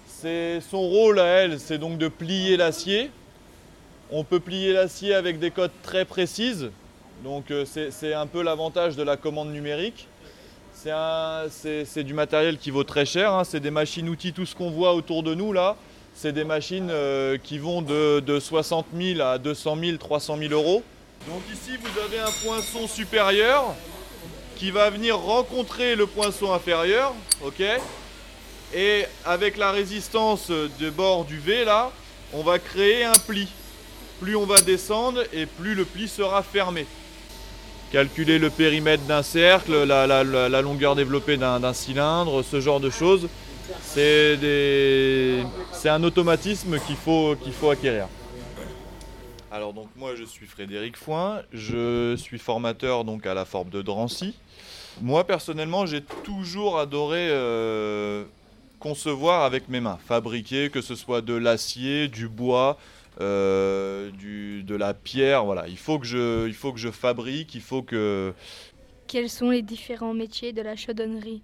[0.07, 3.11] C'est son rôle à elle, c'est donc de plier l'acier.
[4.15, 6.71] On peut plier l'acier avec des codes très précises.
[7.25, 10.07] Donc euh, c'est un peu l'avantage de la commande numérique.
[10.75, 13.33] C'est du matériel qui vaut très cher.
[13.33, 13.45] hein.
[13.45, 15.77] C'est des machines-outils, tout ce qu'on voit autour de nous là.
[16.15, 20.53] C'est des machines euh, qui vont de, de 60 000 à 200 000, 300 000
[20.53, 20.83] euros.
[21.27, 23.75] Donc ici, vous avez un poinçon supérieur
[24.57, 27.15] qui va venir rencontrer le poinçon inférieur.
[28.75, 31.91] et avec la résistance de bord du V là,
[32.35, 33.49] on va créer un pli.
[34.23, 36.87] Plus on va descendre et plus le pli sera fermé.
[37.91, 43.29] Calculer le périmètre d'un cercle, la, longueur développée d'un cylindre, ce genre de choses,
[43.83, 44.39] c'est
[45.87, 47.37] un automatisme qu'il faut,
[47.69, 48.07] acquérir.
[49.51, 53.83] Alors donc moi je suis Frédéric Foin, je suis formateur donc à la Forbe de
[53.83, 54.37] Drancy.
[55.01, 58.23] Moi personnellement j'ai toujours adoré euh,
[58.79, 62.79] concevoir avec mes mains, fabriquer que ce soit de l'acier, du bois,
[63.19, 65.69] du, de la pierre, voilà.
[65.69, 68.33] Il faut, que je, il faut que je fabrique, il faut que...
[69.07, 71.43] Quels sont les différents métiers de la chaudonnerie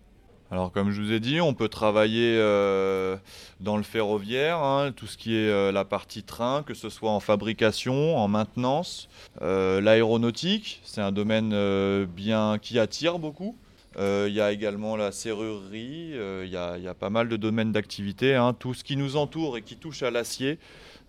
[0.50, 3.16] Alors comme je vous ai dit, on peut travailler euh,
[3.60, 7.10] dans le ferroviaire, hein, tout ce qui est euh, la partie train, que ce soit
[7.10, 9.08] en fabrication, en maintenance.
[9.42, 13.54] Euh, L'aéronautique, c'est un domaine euh, bien qui attire beaucoup.
[13.98, 17.10] Euh, Il y a également la serrurerie, euh, il y, a, il y a pas
[17.10, 18.34] mal de domaines d'activité.
[18.34, 18.54] hein.
[18.58, 20.58] Tout ce qui nous entoure et qui touche à l'acier,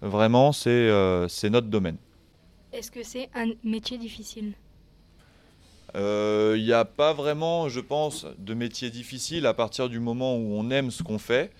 [0.01, 1.97] vraiment, c'est euh, c'est notre domaine.
[2.71, 4.53] Est-ce que c'est un métier difficile?
[5.95, 10.37] Euh, Il n'y a pas vraiment, je pense, de métier difficile à partir du moment
[10.37, 11.51] où on aime ce qu'on fait.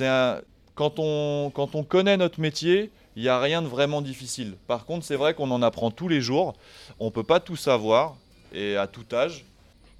[0.00, 0.40] Un-
[0.74, 4.56] quand, on, quand on connaît notre métier, il n'y a rien de vraiment difficile.
[4.66, 6.54] Par contre, c'est vrai qu'on en apprend tous les jours.
[6.98, 8.16] On ne peut pas tout savoir,
[8.54, 9.44] et à tout âge.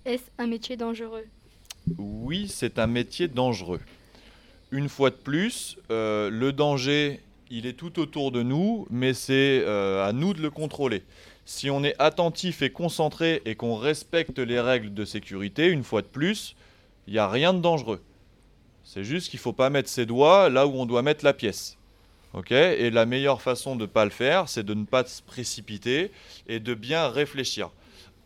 [0.04, 1.26] Est-ce un métier dangereux?
[1.98, 3.80] Oui, c'est un métier dangereux.
[4.70, 9.62] Une fois de plus, euh, le danger, il est tout autour de nous, mais c'est
[9.64, 11.02] euh, à nous de le contrôler.
[11.44, 16.02] Si on est attentif et concentré et qu'on respecte les règles de sécurité, une fois
[16.02, 16.56] de plus,
[17.06, 18.02] il n'y a rien de dangereux.
[18.84, 21.32] C'est juste qu'il ne faut pas mettre ses doigts là où on doit mettre la
[21.32, 21.78] pièce.
[22.34, 22.52] Ok?
[22.52, 26.10] Et la meilleure façon de ne pas le faire, c'est de ne pas se précipiter
[26.46, 27.70] et de bien réfléchir.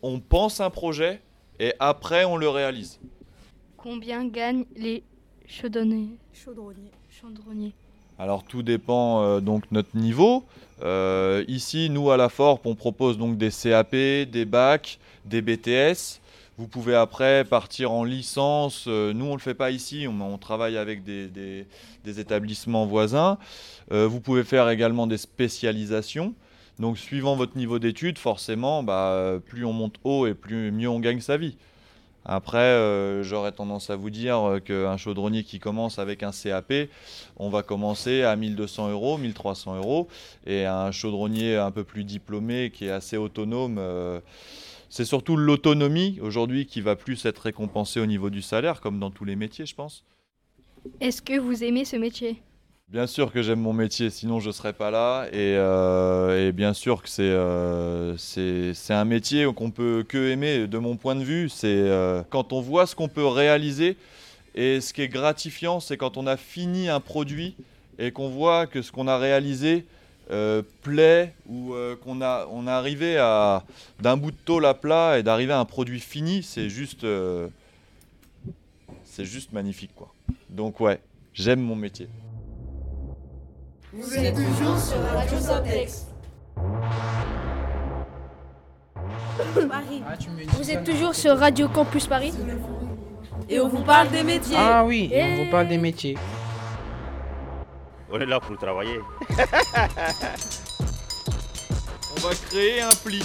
[0.01, 1.21] On pense un projet
[1.59, 2.99] et après on le réalise.
[3.77, 5.03] Combien gagnent les
[5.47, 6.17] Chaudronniers.
[6.33, 7.73] Chaudronniers.
[8.19, 10.45] Alors tout dépend euh, donc notre niveau.
[10.83, 16.19] Euh, ici, nous à la Forp, on propose donc des CAP, des bacs, des BTS.
[16.57, 18.85] Vous pouvez après partir en licence.
[18.87, 20.07] Euh, nous, on ne le fait pas ici.
[20.07, 21.65] On, travaille avec des,
[22.05, 23.37] établissements voisins.
[23.91, 26.33] Euh, vous pouvez faire également des spécialisations.
[26.79, 30.99] Donc, suivant votre niveau d'études, forcément, bah, plus on monte haut et plus mieux on
[30.99, 31.55] gagne sa vie.
[32.25, 36.73] Après, euh, j'aurais tendance à vous dire euh, qu'un chaudronnier qui commence avec un CAP,
[37.37, 40.07] on va commencer à 1200 euros, 1300 euros.
[40.45, 44.21] Et un chaudronnier un peu plus diplômé, qui est assez autonome, euh,
[44.89, 49.11] c'est surtout l'autonomie aujourd'hui qui va plus être récompensée au niveau du salaire, comme dans
[49.11, 50.05] tous les métiers, je pense.
[51.01, 52.41] Est-ce que vous aimez ce métier?
[52.89, 55.25] Bien sûr que j'aime mon métier, sinon je ne serais pas là.
[55.31, 60.77] Et, euh, bien sûr que c'est euh, c'est un métier qu'on peut que aimer de
[60.77, 61.49] mon point de vue.
[61.49, 63.97] C'est euh, quand on voit ce qu'on peut réaliser.
[64.55, 67.55] Et ce qui est gratifiant, c'est quand on a fini un produit
[67.97, 69.85] et qu'on voit que ce qu'on a réalisé
[70.83, 71.73] plaît ou
[72.03, 73.63] qu'on a, arrivé à
[73.99, 77.07] d'un bout de tôle à plat et d'arriver à un produit fini, c'est juste,
[79.17, 80.13] juste magnifique quoi.
[80.49, 80.99] Donc ouais,
[81.33, 82.07] J'aime mon métier.
[83.93, 86.07] Vous êtes toujours sur Radio Syntex.
[89.69, 90.03] Paris.
[90.57, 92.33] Vous êtes toujours sur Radio Campus Paris
[93.49, 94.55] Et on vous parle des métiers.
[94.57, 95.45] Ah oui, et on Eh.
[95.45, 96.17] vous parle des métiers.
[98.11, 98.99] On est là pour travailler.
[102.15, 103.21] On va créer un pli.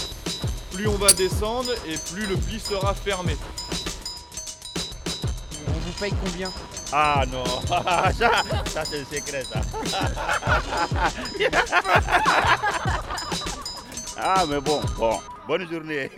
[0.73, 3.37] Plus on va descendre et plus le pli sera fermé.
[5.69, 6.51] On vous paye combien?
[6.93, 9.61] Ah non, ça, ça c'est le secret ça.
[14.17, 16.11] ah mais bon, bon, bonne journée.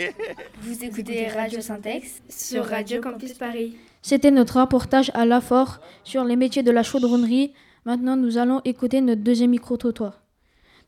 [0.62, 3.76] Vous écoutez Radio Syntex sur Radio Campus Paris.
[4.02, 7.52] C'était notre reportage à Lafort sur les métiers de la chaudronnerie.
[7.84, 10.22] Maintenant, nous allons écouter notre deuxième micro-trottoir.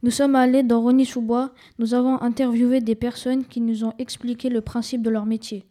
[0.04, 1.50] Nous sommes allés dans Rony-sous-Bois.
[1.78, 5.64] Nous avons interviewé des personnes qui nous ont expliqué le principe de leur métier.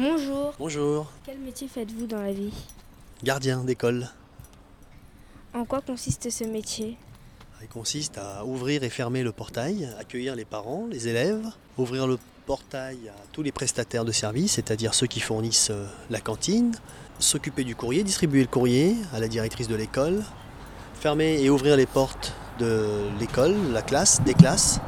[0.00, 0.54] Bonjour.
[0.60, 2.52] Bonjour, Quel métier faites-vous dans la vie?
[3.24, 4.08] Gardien d'école.
[5.52, 6.96] En quoi consiste ce métier?
[7.60, 11.44] Il consiste à ouvrir et fermer le portail, accueillir les parents, les élèves,
[11.76, 16.20] ouvrir le portail à tous les prestataires de services, c'est-à-dire ceux qui fournissent euh, la
[16.20, 16.76] cantine,
[17.18, 20.22] s'occuper du courrier, distribuer le courrier à la directrice de l'école,
[20.94, 24.78] fermer et ouvrir les portes de l'école, la classe, des classes.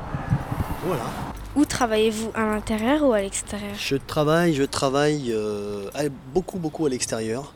[0.84, 1.30] Voilà.
[1.61, 3.74] Où travaillez-vous À l'intérieur ou à l'extérieur?
[3.76, 5.90] Je travaille, je travaille euh,
[6.32, 7.52] beaucoup, beaucoup à l'extérieur,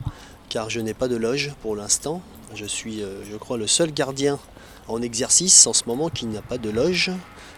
[0.47, 2.21] car je n'ai pas de loge pour l'instant.
[2.53, 4.37] Je suis, euh, je crois, le seul gardien
[4.87, 7.09] en exercice en ce moment qui n'a pas de loge,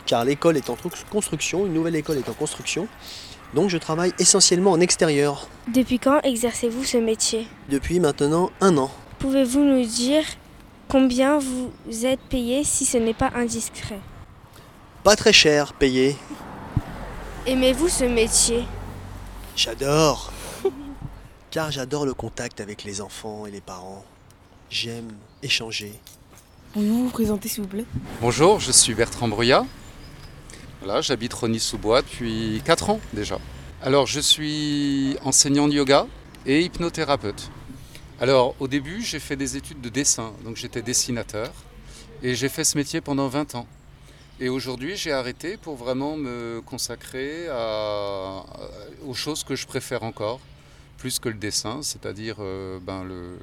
[0.06, 2.88] car l'école est en tru- construction, une nouvelle école est en construction.
[3.54, 7.46] Donc je travaille essentiellement en extérieur Depuis quand exercez-vous ce métier?
[7.70, 8.90] Depuis maintenant un an.
[9.20, 10.24] Pouvez-vous nous dire
[10.88, 11.72] combien vous
[12.06, 14.00] êtes payé si ce n'est pas indiscret?
[15.08, 16.18] Pas très cher payé.
[17.46, 18.66] Aimez-vous ce métier?
[19.56, 20.34] J'adore.
[21.50, 24.04] Car j'adore le contact avec les enfants et les parents.
[24.70, 25.08] J'aime
[25.42, 25.94] échanger.
[26.74, 27.86] Pouvez-vous vous présenter s'il vous plaît?
[28.20, 29.66] Bonjour, je suis Bertrand Bruyat.
[30.82, 33.40] Voilà, j'habite Rony-sous-Bois depuis 4 ans déjà.
[33.82, 36.06] Alors, je suis enseignant de yoga
[36.46, 37.50] et hypnothérapeute.
[38.20, 41.54] Alors, au début, j'ai fait des études de dessin, donc j'étais dessinateur
[42.24, 43.68] et j'ai fait ce métier pendant 20 ans.
[44.40, 48.44] Et aujourd'hui, j'ai arrêté pour vraiment me consacrer à-
[49.06, 50.40] aux choses que je préfère encore,
[50.98, 53.40] plus que le dessin, c'est-à-dire euh, ben, le-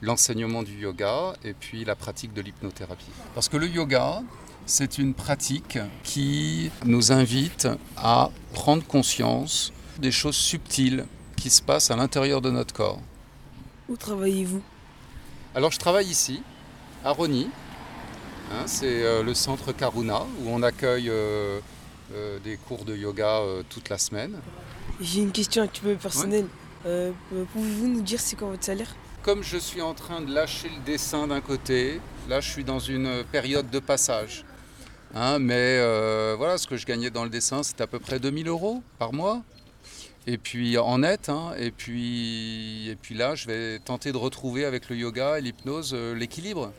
[0.00, 3.10] l'enseignement du yoga et puis la pratique de l'hypnothérapie.
[3.34, 4.22] Parce que le yoga,
[4.64, 7.66] c'est une pratique qui nous invite
[7.96, 11.04] à prendre conscience des choses subtiles
[11.36, 13.00] qui se passent à l'intérieur de notre corps.
[13.88, 14.62] Où travaillez-vous?
[15.56, 16.42] Alors je travaille ici,
[17.04, 17.48] à Rony.
[18.50, 21.60] Hein, c'est euh, le centre Karuna où on accueille euh,
[22.14, 24.38] euh, des cours de yoga euh, toute la semaine.
[25.00, 26.46] J'ai une question un petit peu personnelle.
[26.82, 28.94] Pouvez-vous nous dire c'est quoi votre salaire?
[29.22, 32.78] Comme je suis en train de lâcher le dessin d'un côté, là je suis dans
[32.78, 34.44] une période de passage.
[35.14, 38.18] Hein, mais euh, voilà, ce que je gagnais dans le dessin, c'était à peu près
[38.18, 39.42] 2000 euros par mois.
[40.26, 44.66] Et puis en net, hein, et, puis, et puis là, je vais tenter de retrouver
[44.66, 46.72] avec le yoga et l'hypnose euh, l'équilibre.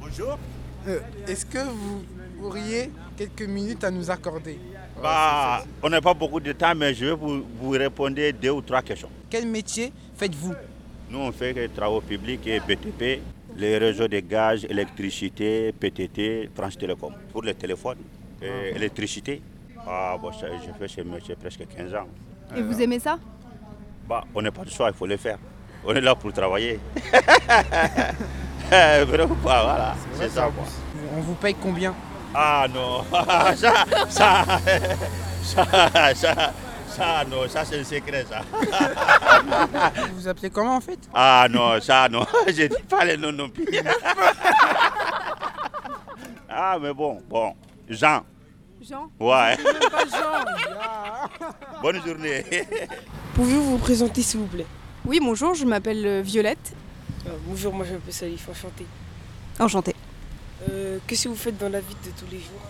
[0.00, 0.38] Bonjour.
[0.86, 2.04] Euh, Est-ce que vous
[2.42, 4.58] auriez quelques minutes à nous accorder
[5.02, 8.60] Bah, on n'a pas beaucoup de temps, mais je vais vous, vous répondre deux ou
[8.60, 9.08] trois questions.
[9.30, 10.54] Quel métier faites-vous?
[11.10, 13.20] Nous, on fait des travaux publics et BTP,
[13.56, 17.12] les réseaux de gaz, électricité, PTT, France Télécom.
[17.32, 17.98] Pour les téléphones
[18.42, 19.40] et électricité,
[19.86, 22.08] ah, bon, ça, je fais ce métier presque 15 ans.
[22.56, 23.18] Et vous aimez ça?
[24.08, 25.38] Bah, on n'a pas de choix, il faut le faire.
[25.86, 26.80] On est là pour travailler.
[28.70, 29.94] Vraiment pas, voilà.
[30.18, 30.64] C'est ça, quoi.
[31.16, 31.94] On vous paye combien?
[32.34, 33.04] Ah non,
[33.56, 34.44] ça, ça,
[35.42, 36.52] ça, ça,
[36.88, 38.40] ça, non, ça c'est le secret, ça.
[40.08, 40.98] Vous vous appelez comment en fait?
[41.14, 43.66] Ah non, ça non, je dis pas les noms non plus.
[46.48, 47.54] Ah mais bon, bon,
[47.88, 48.22] Jean.
[48.82, 49.08] Jean?
[49.20, 49.56] Ouais.
[49.56, 50.44] Pas Jean.
[51.82, 52.44] Bonne journée.
[53.34, 54.66] Pouvez-vous vous présenter s'il vous plaît?
[55.06, 56.72] Oui, bonjour, je m'appelle euh, Violette.
[57.26, 58.86] Ah, Bonjour, moi je m'appelle Salif, enchanté.
[59.60, 59.94] Enchantée.
[60.70, 62.60] Euh, Qu'est-ce que vous faites dans la vie de tous les jours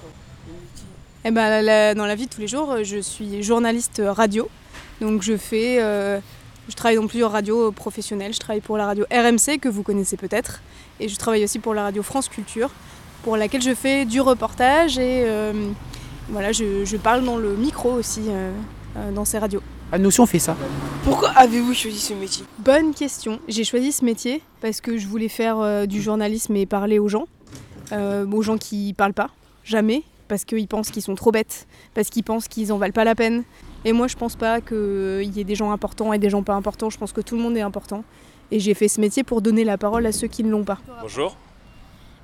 [1.25, 4.13] Eh ben, la- dans la vie de tous les jours, euh, je suis journaliste euh,
[4.13, 4.49] radio.
[5.01, 6.19] Donc je fais, euh,
[6.69, 8.33] je travaille dans plusieurs radios professionnelles.
[8.35, 10.61] Je travaille pour la radio RMC que vous connaissez peut-être,
[11.01, 12.71] et je travaille aussi pour la radio France Culture,
[13.23, 15.53] pour laquelle je fais du reportage et euh,
[16.31, 18.51] voilà, je, je parle dans le micro aussi euh,
[19.13, 19.63] dans ces radios.
[19.95, 20.57] À nous, si on fait ça.
[21.05, 22.45] Pourquoi avez-vous choisi ce métier?
[22.59, 23.39] Bonne question.
[23.47, 27.07] J'ai choisi ce métier parce que je voulais faire euh, du journalisme et parler aux
[27.07, 27.29] gens,
[27.93, 29.31] euh, aux gens qui parlent pas,
[29.63, 33.05] jamais, parce qu'ils pensent qu'ils sont trop bêtes, parce qu'ils pensent qu'ils en valent pas
[33.05, 33.45] la peine.
[33.85, 36.55] Et moi, je pense pas qu'il y ait des gens importants et des gens pas
[36.55, 36.91] importants.
[36.91, 38.03] Je pense que tout le monde est important.
[38.51, 40.81] Et j'ai fait ce métier pour donner la parole à ceux qui ne l'ont pas.
[41.03, 41.37] Bonjour,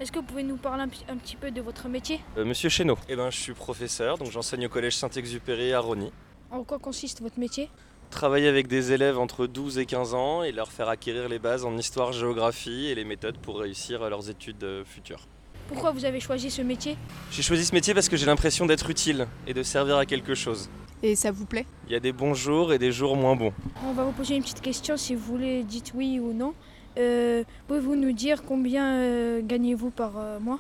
[0.00, 2.18] Est-ce que vous pouvez nous parler un, petit peu de votre métier?
[2.36, 2.98] Euh, Monsieur Chéneau.
[3.08, 6.10] Eh ben, je suis professeur, donc j'enseigne au collège Saint-Exupéry à Rony.
[6.50, 7.68] En quoi consiste votre métier?
[8.10, 11.64] Travailler avec des élèves entre 12 et 15 ans et leur faire acquérir les bases
[11.64, 15.28] en histoire, géographie et les méthodes pour réussir leurs études euh, futures.
[15.68, 16.96] Pourquoi vous avez choisi ce métier?
[17.30, 20.34] J'ai choisi ce métier parce que j'ai l'impression d'être utile et de servir à quelque
[20.34, 20.68] chose.
[21.04, 21.66] Et ça vous plaît?
[21.86, 23.52] Il y a des bons jours et des jours moins bons.
[23.86, 26.52] On va vous poser une petite question, si vous voulez, dites oui ou non.
[26.98, 30.58] Euh, Pouvez-vous nous dire combien euh, gagnez-vous par euh, mois?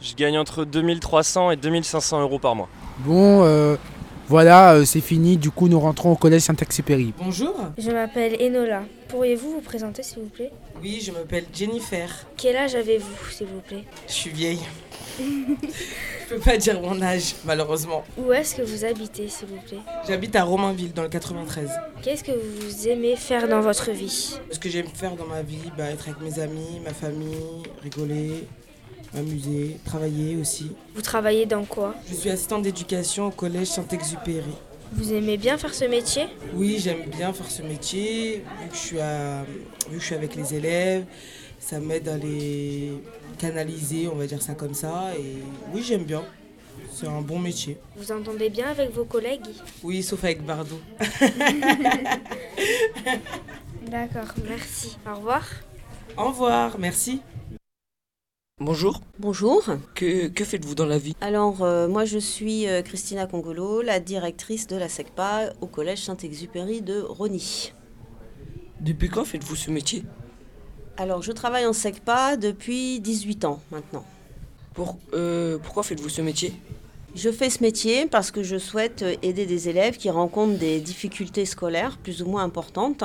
[0.00, 2.68] Je gagne entre 2300 et 2500 euros par mois.
[2.98, 3.76] Bon, euh,
[4.28, 5.38] voilà, euh, c'est fini.
[5.38, 7.14] Du coup, nous rentrons au collège Saint-Exupéry.
[7.18, 7.54] Bonjour.
[7.78, 8.82] Je m'appelle Enola.
[9.08, 10.52] Pourriez-vous vous présenter s'il vous plaît?
[10.82, 12.10] Oui, je m'appelle Jennifer.
[12.36, 13.84] Quel âge avez-vous s'il vous plaît?
[14.06, 14.60] Je suis vieille.
[15.18, 18.04] je peux pas dire mon âge, malheureusement.
[18.18, 19.80] Où est-ce que vous habitez s'il vous plaît?
[20.06, 21.70] J'habite à Romainville, dans le 93.
[22.02, 24.38] Qu'est-ce que vous aimez faire dans votre vie?
[24.50, 28.46] Ce que j'aime faire dans ma vie, bah, être avec mes amis, ma famille, rigoler,
[29.14, 30.70] m'amuser, travailler aussi.
[30.94, 34.52] Vous travaillez dans quoi Je suis assistante d'éducation au collège Saint-Exupéry.
[34.92, 38.80] Vous aimez bien faire ce métier Oui, j'aime bien faire ce métier, vu que je
[38.80, 39.44] suis, à-
[39.90, 41.04] vu que je suis avec les élèves,
[41.60, 42.92] ça m'aide à les
[43.38, 45.36] canaliser, on va dire ça comme ça, et
[45.74, 46.22] oui, j'aime bien.
[46.94, 47.76] C'est un bon métier.
[47.96, 49.46] Vous entendez bien avec vos collègues
[49.84, 50.80] Oui, sauf avec Bardot.
[53.86, 54.96] D'accord, merci.
[55.10, 55.44] Au revoir.
[56.16, 57.20] Au revoir, merci.
[58.60, 59.00] Bonjour.
[59.20, 59.62] Bonjour.
[59.94, 61.14] Que, que faites-vous dans la vie?
[61.20, 66.02] Alors, euh, moi, je suis euh, Christina Congolo, la directrice de la SECPA au Collège
[66.02, 67.72] Saint-Exupéry de Rony.
[68.80, 70.02] Depuis quand faites-vous ce métier?
[70.96, 74.04] Alors, je travaille en SECPA depuis 18 ans maintenant.
[74.74, 76.52] Pour, euh, Pourquoi faites-vous ce métier?
[77.14, 81.46] Je fais ce métier parce que je souhaite aider des élèves qui rencontrent des difficultés
[81.46, 83.02] scolaires plus ou moins importantes.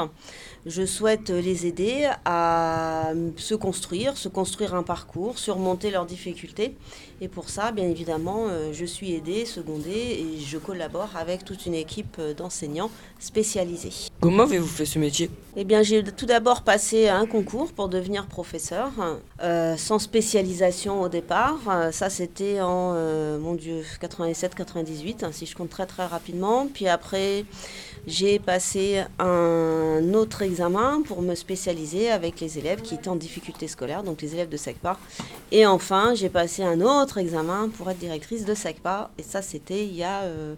[0.65, 6.77] Je souhaite les aider à se construire, se construire un parcours, surmonter leurs difficultés.
[7.23, 11.65] Et pour ça, bien évidemment, euh, je suis aidée, secondée et je collabore avec toute
[11.65, 14.09] une équipe euh, d'enseignants spécialisés.
[14.19, 15.29] Comment avez-vous fait ce métier?
[15.55, 18.89] Eh bien, j'ai tout d'abord passé un concours pour devenir professeur,
[19.43, 21.59] euh, sans spécialisation au départ.
[21.91, 26.67] Ça, c'était en, euh, mon Dieu, 97-98, hein, si je compte très très rapidement.
[26.73, 27.45] Puis après,
[28.07, 33.67] j'ai passé un autre examen pour me spécialiser avec les élèves qui étaient en difficulté
[33.67, 34.97] scolaire, donc les élèves de SECPA.
[35.51, 39.11] Et enfin, j'ai passé un autre examen pour être directrice de SECPA.
[39.17, 40.55] Et ça, c'était il y a, euh,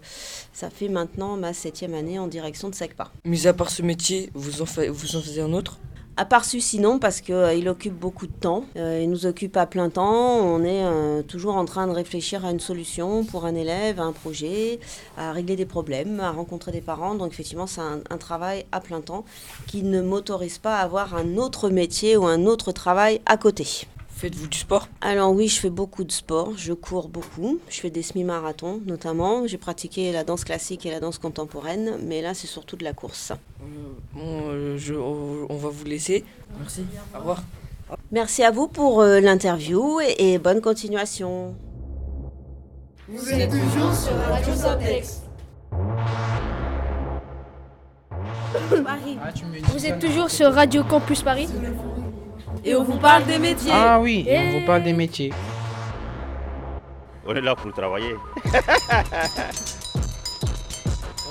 [0.52, 3.10] ça fait maintenant ma septième année en direction de SECPA.
[3.24, 5.78] Mis à part ce métier, vous en, fa- vous en faisiez un autre?
[6.18, 8.64] À part celui-ci, non, parce qu'il occupe beaucoup de temps.
[8.76, 10.38] Euh, il nous occupe à plein temps.
[10.38, 14.04] On est euh, toujours en train de réfléchir à une solution pour un élève, à
[14.04, 14.80] un projet,
[15.18, 17.16] à régler des problèmes, à rencontrer des parents.
[17.16, 19.26] Donc effectivement, c'est un, un travail à plein temps
[19.66, 23.86] qui ne m'autorise pas à avoir un autre métier ou un autre travail à côté.
[24.18, 24.88] Faites-vous du sport?
[25.02, 29.46] Alors oui, je fais beaucoup de sport, je cours beaucoup, je fais des semi-marathons notamment,
[29.46, 32.94] j'ai pratiqué la danse classique et la danse contemporaine, mais là c'est surtout de la
[32.94, 33.32] course.
[34.14, 36.24] Bon, euh, je- on va vous laisser.
[36.58, 36.86] Merci.
[37.14, 37.42] Au revoir.
[38.10, 41.54] Merci à vous pour euh, l'interview et, et bonne continuation.
[43.08, 45.22] Vous êtes toujours sur Radio Syntex.
[48.82, 49.18] Paris.
[49.72, 51.48] Vous êtes toujours sur Radio Campus Paris?
[52.64, 53.70] Et on vous parle des métiers.
[53.72, 55.32] Ah oui, et on vous parle des métiers.
[57.26, 58.14] On est là pour travailler.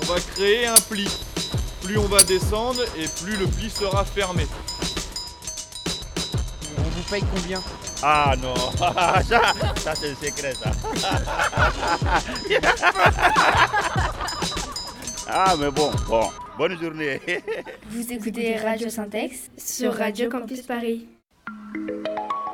[0.02, 1.08] On va créer un pli.
[1.82, 4.46] Plus on va descendre et plus le pli sera fermé.
[6.78, 7.60] On vous paye combien?
[8.02, 9.22] Ah non, ça,
[9.76, 10.70] ça c'est le secret ça.
[15.28, 17.20] ah mais bon, bon, bonne journée.
[17.88, 21.06] Vous écoutez Radio Syntex sur Radio Campus Paris.
[21.76, 22.45] Vous êtes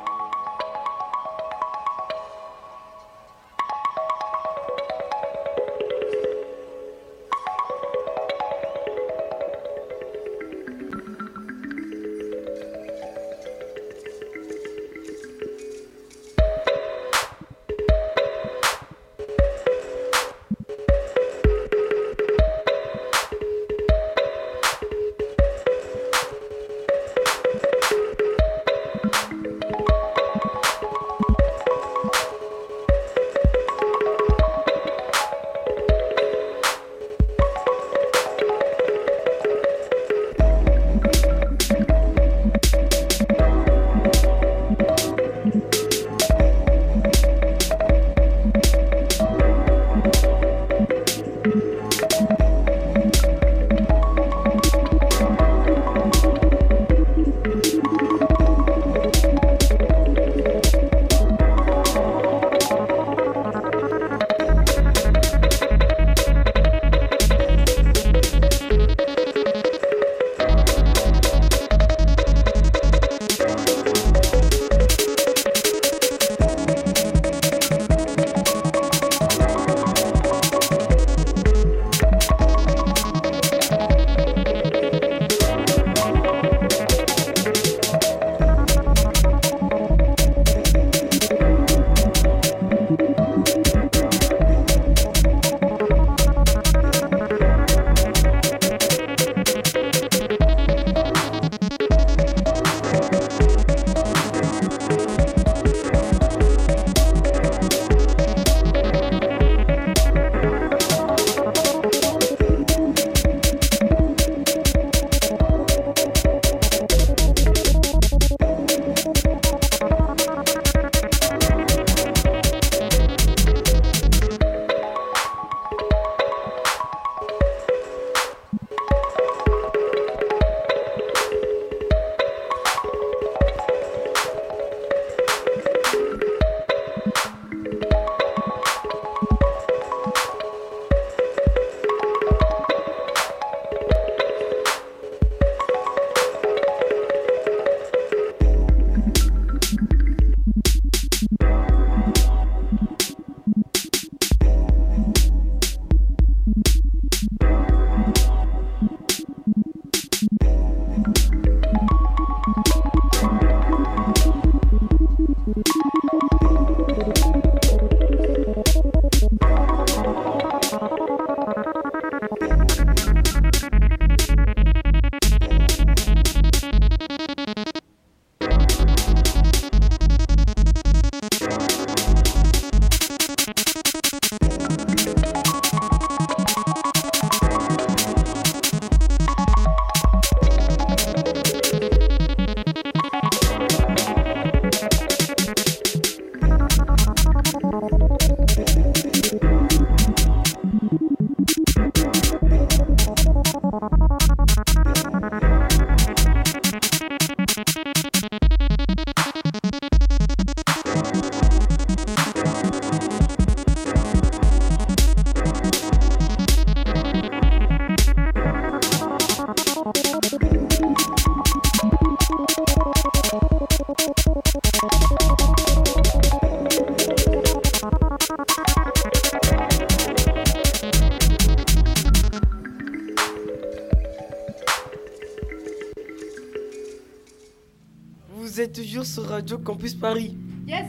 [239.03, 240.37] toujours sur Radio Campus Paris.
[240.67, 240.85] Yes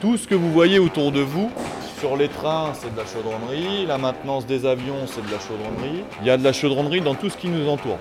[0.00, 1.50] Tout ce que vous voyez autour de vous,
[1.98, 6.04] sur les trains, c'est de la chaudronnerie, la maintenance des avions, c'est de la chaudronnerie.
[6.20, 7.98] Il y a de la chaudronnerie dans tout ce qui nous entoure.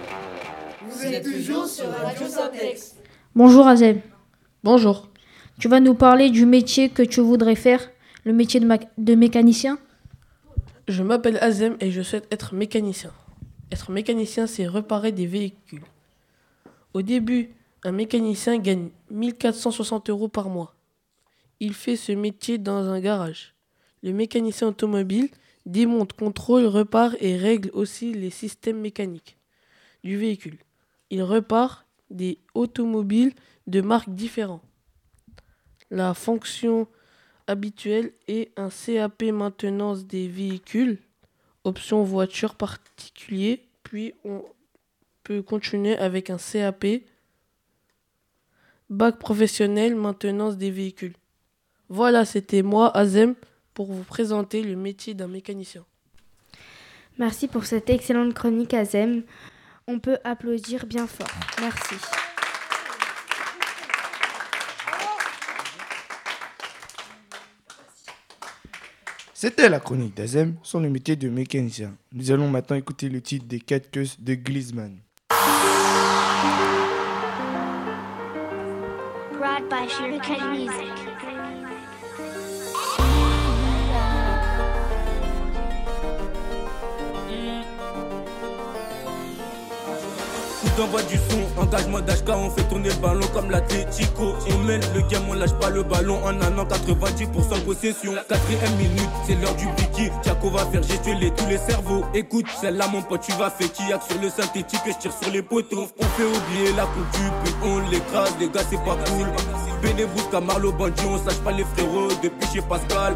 [0.88, 2.95] Vous êtes toujours sur Radio Syntex.
[3.36, 4.00] Bonjour Azem.
[4.64, 5.10] Bonjour.
[5.60, 7.82] Tu vas nous parler du métier que tu voudrais faire,
[8.24, 9.80] le métier de, ma- de mécanicien?
[10.88, 13.10] Je m'appelle Azem et je souhaite être mécanicien.
[13.72, 15.84] Être mécanicien, c'est réparer des véhicules.
[16.93, 17.53] Au début,
[17.84, 20.76] un mécanicien gagne 1460 euros par mois.
[21.59, 23.55] Il fait ce métier dans un garage.
[24.03, 25.30] Le mécanicien automobile
[25.65, 29.38] démonte, contrôle, répare et règle aussi les systèmes mécaniques
[30.03, 30.57] du véhicule.
[31.09, 33.34] Il repart des automobiles
[33.68, 34.63] de marques différentes.
[35.91, 36.88] La fonction
[37.47, 40.99] habituelle est un CAP maintenance des véhicules,
[41.68, 44.43] option voiture particulier, puis on
[45.24, 46.86] peut continuer avec un CAP
[48.89, 51.15] bac professionnel maintenance des véhicules.
[51.89, 53.36] Voilà, c'était moi, Azem,
[53.74, 55.86] pour vous présenter le métier d'un mécanicien.
[57.18, 59.24] Merci pour cette excellente chronique, Azem.
[59.88, 61.28] On peut applaudir bien fort.
[61.59, 61.95] Merci.
[69.40, 71.96] C'était la chronique d'Azem le métier de mécanicien.
[72.12, 74.34] Nous allons maintenant écouter le titre des 4 queues de
[80.50, 81.07] Music.
[90.78, 94.36] Tout envoie du son, engagement d'HK, on fait tourner le ballon comme l'Atletico.
[94.53, 98.13] On mène le game, on lâche pas le ballon en an, 90% possession.
[98.30, 100.11] Quatrième minute, c'est l'heure du biki.
[100.21, 102.05] Tiago va faire gestuer tous les cerveaux.
[102.13, 105.32] Écoute, celle-là, mon pote, tu vas faire kiak sur le synthétique et je tire sur
[105.32, 105.88] les poteaux.
[105.97, 109.28] On fait oublier la culture, puis on l'écrase, les gars, c'est pas cool.
[109.82, 113.15] Bénévous comme Marlo Bandit, on sache pas les frérots depuis chez Pascal.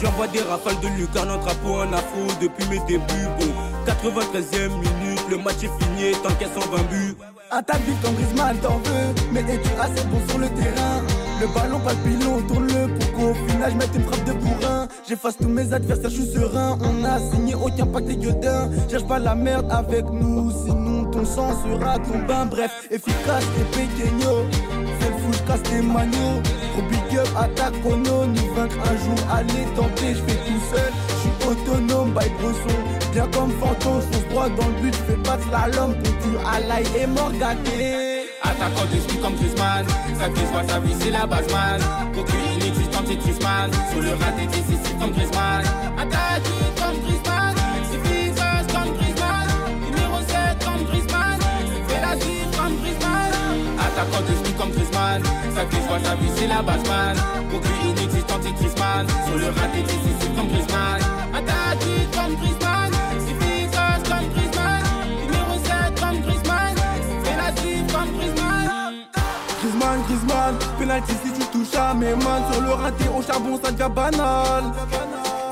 [0.00, 3.28] J'envoie des rafales de lucarne en drapeau en afro depuis mes débuts.
[3.38, 3.52] Bon,
[3.86, 4.91] 93ème minute,
[5.32, 7.16] le match est fini, t'encaisses 120 buts.
[7.50, 11.00] Attaque vite comme Griezmann, t'en veux, mais es-tu assez bon sur le terrain?
[11.40, 14.88] Le ballon pas le pilon, tourne-le pour qu'au final je mette une frappe de bourrin.
[15.08, 16.78] J'efface tous mes adversaires, je suis serein.
[16.82, 18.70] On a signé aucun pacte des gueudins.
[18.90, 22.46] Cherche pas la merde avec nous, sinon ton sang sera ton bain.
[22.46, 24.44] Bref, efficace et pequeño.
[25.00, 26.42] Fais le fou, casse tes manos.
[26.74, 28.26] Trop big up, attaque chrono.
[28.26, 30.92] Nous vaincre un jour, allez tenter, je fais tout seul.
[31.46, 32.78] Autonome, by Bresson.
[33.12, 35.94] Bien comme fantôme, fonce droit dans le but, fais pas de slalom.
[35.94, 38.22] Pour tu à l'ail et morgaté.
[38.42, 39.84] Attaquant de ski comme Griezmann.
[39.86, 41.80] Vie soit sa vie c'est la base man.
[42.18, 43.70] Aucune inexistante c'est Griezmann.
[43.92, 45.64] Sur le raté décisif comme Griezmann.
[45.98, 46.42] Attaque
[46.78, 47.54] comme Griezmann.
[47.92, 49.46] Efficace comme Griezmann.
[49.84, 51.38] Numéro 7 comme Griezmann.
[51.88, 53.32] Fais la suite comme Griezmann.
[53.78, 55.22] Attaquant de ski comme Griezmann.
[55.22, 57.16] Vie soit sa vie c'est la base man.
[57.54, 59.06] Aucune inexistante c'est Griezmann.
[59.26, 60.71] Sur le raté décisif comme Griezmann
[70.82, 72.42] penalty si tu touches à mes mains.
[72.50, 74.64] Sur le raté au charbon ça devient banal.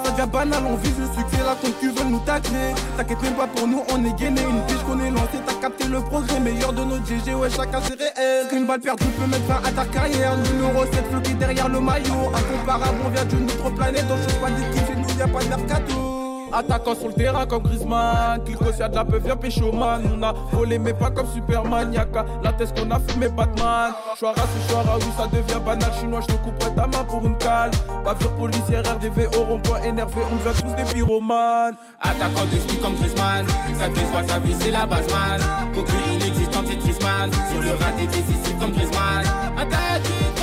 [0.05, 1.43] Ça devient banal, on vise le succès.
[1.45, 2.75] Là quand tu veux nous tacler.
[2.97, 4.43] T'inquiète même pas pour nous, on est gainé.
[4.43, 6.41] Une biche qu'on est lancé, t'as capté le progrès.
[6.41, 9.71] Meilleur de notre GG, ouais chacun c'est réel Une balle perdue peut mettre fin à
[9.71, 10.37] ta carrière.
[10.37, 12.31] Numéro 7 floqué derrière le maillot.
[12.35, 14.07] Incomparable, on vient d'une autre planète.
[14.11, 17.63] On change pas d'équipe, chez nous y'a pas de mercato Attaquant sur le terrain comme
[17.63, 18.43] Griezmann.
[18.45, 20.03] Clico a de la peur, viens pécho man.
[20.15, 22.07] On a volé mais pas comme Superman Y'a
[22.43, 23.93] la tête qu'on a fumé Batman.
[24.19, 25.91] Chouara c'est Chouara, oui ça devient banal.
[25.99, 27.71] Chinois je te couperai ta main pour une cale.
[28.05, 31.77] Bavure policière, RDV au rond-point énervé On devient tous des pyromanes.
[32.01, 33.47] Attaquant de ski comme Griezmann.
[33.47, 33.75] Vie
[34.11, 35.41] soit sa vie c'est la base man.
[35.77, 37.31] Aucune inexistante c'est Griezmann.
[37.53, 39.25] Sur le raté décisif comme Griezmann.
[39.57, 40.40] Attaque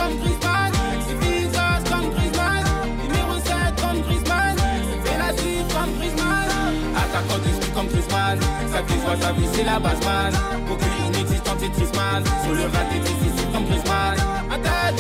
[8.88, 10.34] Vie soit sa vie c'est la base man
[10.72, 14.18] Aucune inexistante c'est Griezmann Sur le raté décisif comme Griezmann.
[14.52, 14.96] Attaque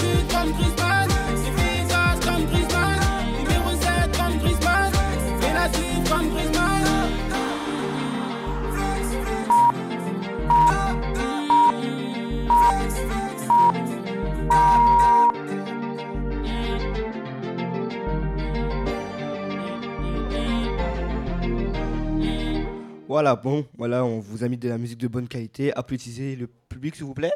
[23.07, 25.73] Voilà, bon, voilà, on vous a mis de la musique de bonne qualité.
[25.73, 27.31] Applaudissez le public, s'il vous plaît.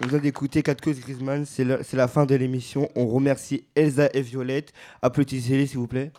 [0.00, 2.88] On vient d'écouter 4 causes Griezmann, c'est la, la fin de l'émission.
[2.94, 4.72] On remercie Elsa et Violette.
[5.02, 6.12] Applaudissez-les, s'il vous plaît.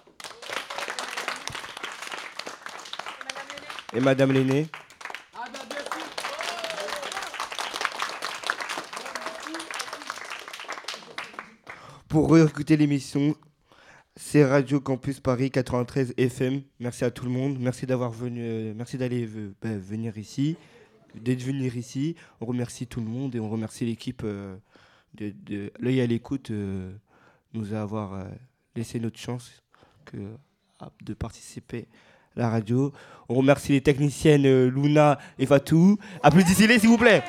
[3.94, 4.68] Et Madame Lenné.
[12.10, 13.34] Pour réécouter l'émission,
[14.16, 16.62] c'est Radio Campus Paris 93 FM.
[16.80, 17.58] Merci à tout le monde.
[17.60, 18.42] Merci d'avoir venu.
[18.44, 20.58] euh, merci d'aller euh, bah, venir ici,
[21.16, 22.16] d'être venir ici.
[22.40, 24.56] On remercie tout le monde et on remercie l'équipe euh,
[25.16, 26.52] de, l'œil à l'écoute,
[27.54, 28.26] nous avoir
[28.76, 29.62] laissé notre chance
[30.80, 31.88] à- de participer
[32.36, 32.94] à la radio.
[33.28, 35.98] On remercie les techniciennes Luna et Fatou.
[36.24, 37.24] Applaudissez-les s'il vous plaît.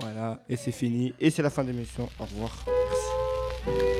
[0.00, 1.14] Voilà, et c'est fini.
[1.20, 2.08] Et c'est la fin de l'émission.
[2.18, 2.64] Au revoir.
[3.66, 3.95] As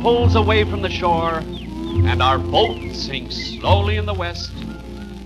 [0.00, 1.42] pulls away from the shore
[2.08, 4.50] and our boat sinks slowly in the west,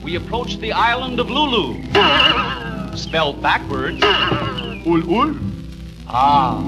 [0.02, 1.80] we approach the island of Lulu.
[2.96, 5.36] Spelled backwards, Ul Ul.
[6.08, 6.60] Ah,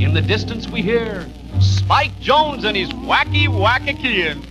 [0.00, 1.28] in the distance we hear
[1.60, 4.44] Spike Jones and his wacky wackakians.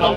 [0.00, 0.16] Kau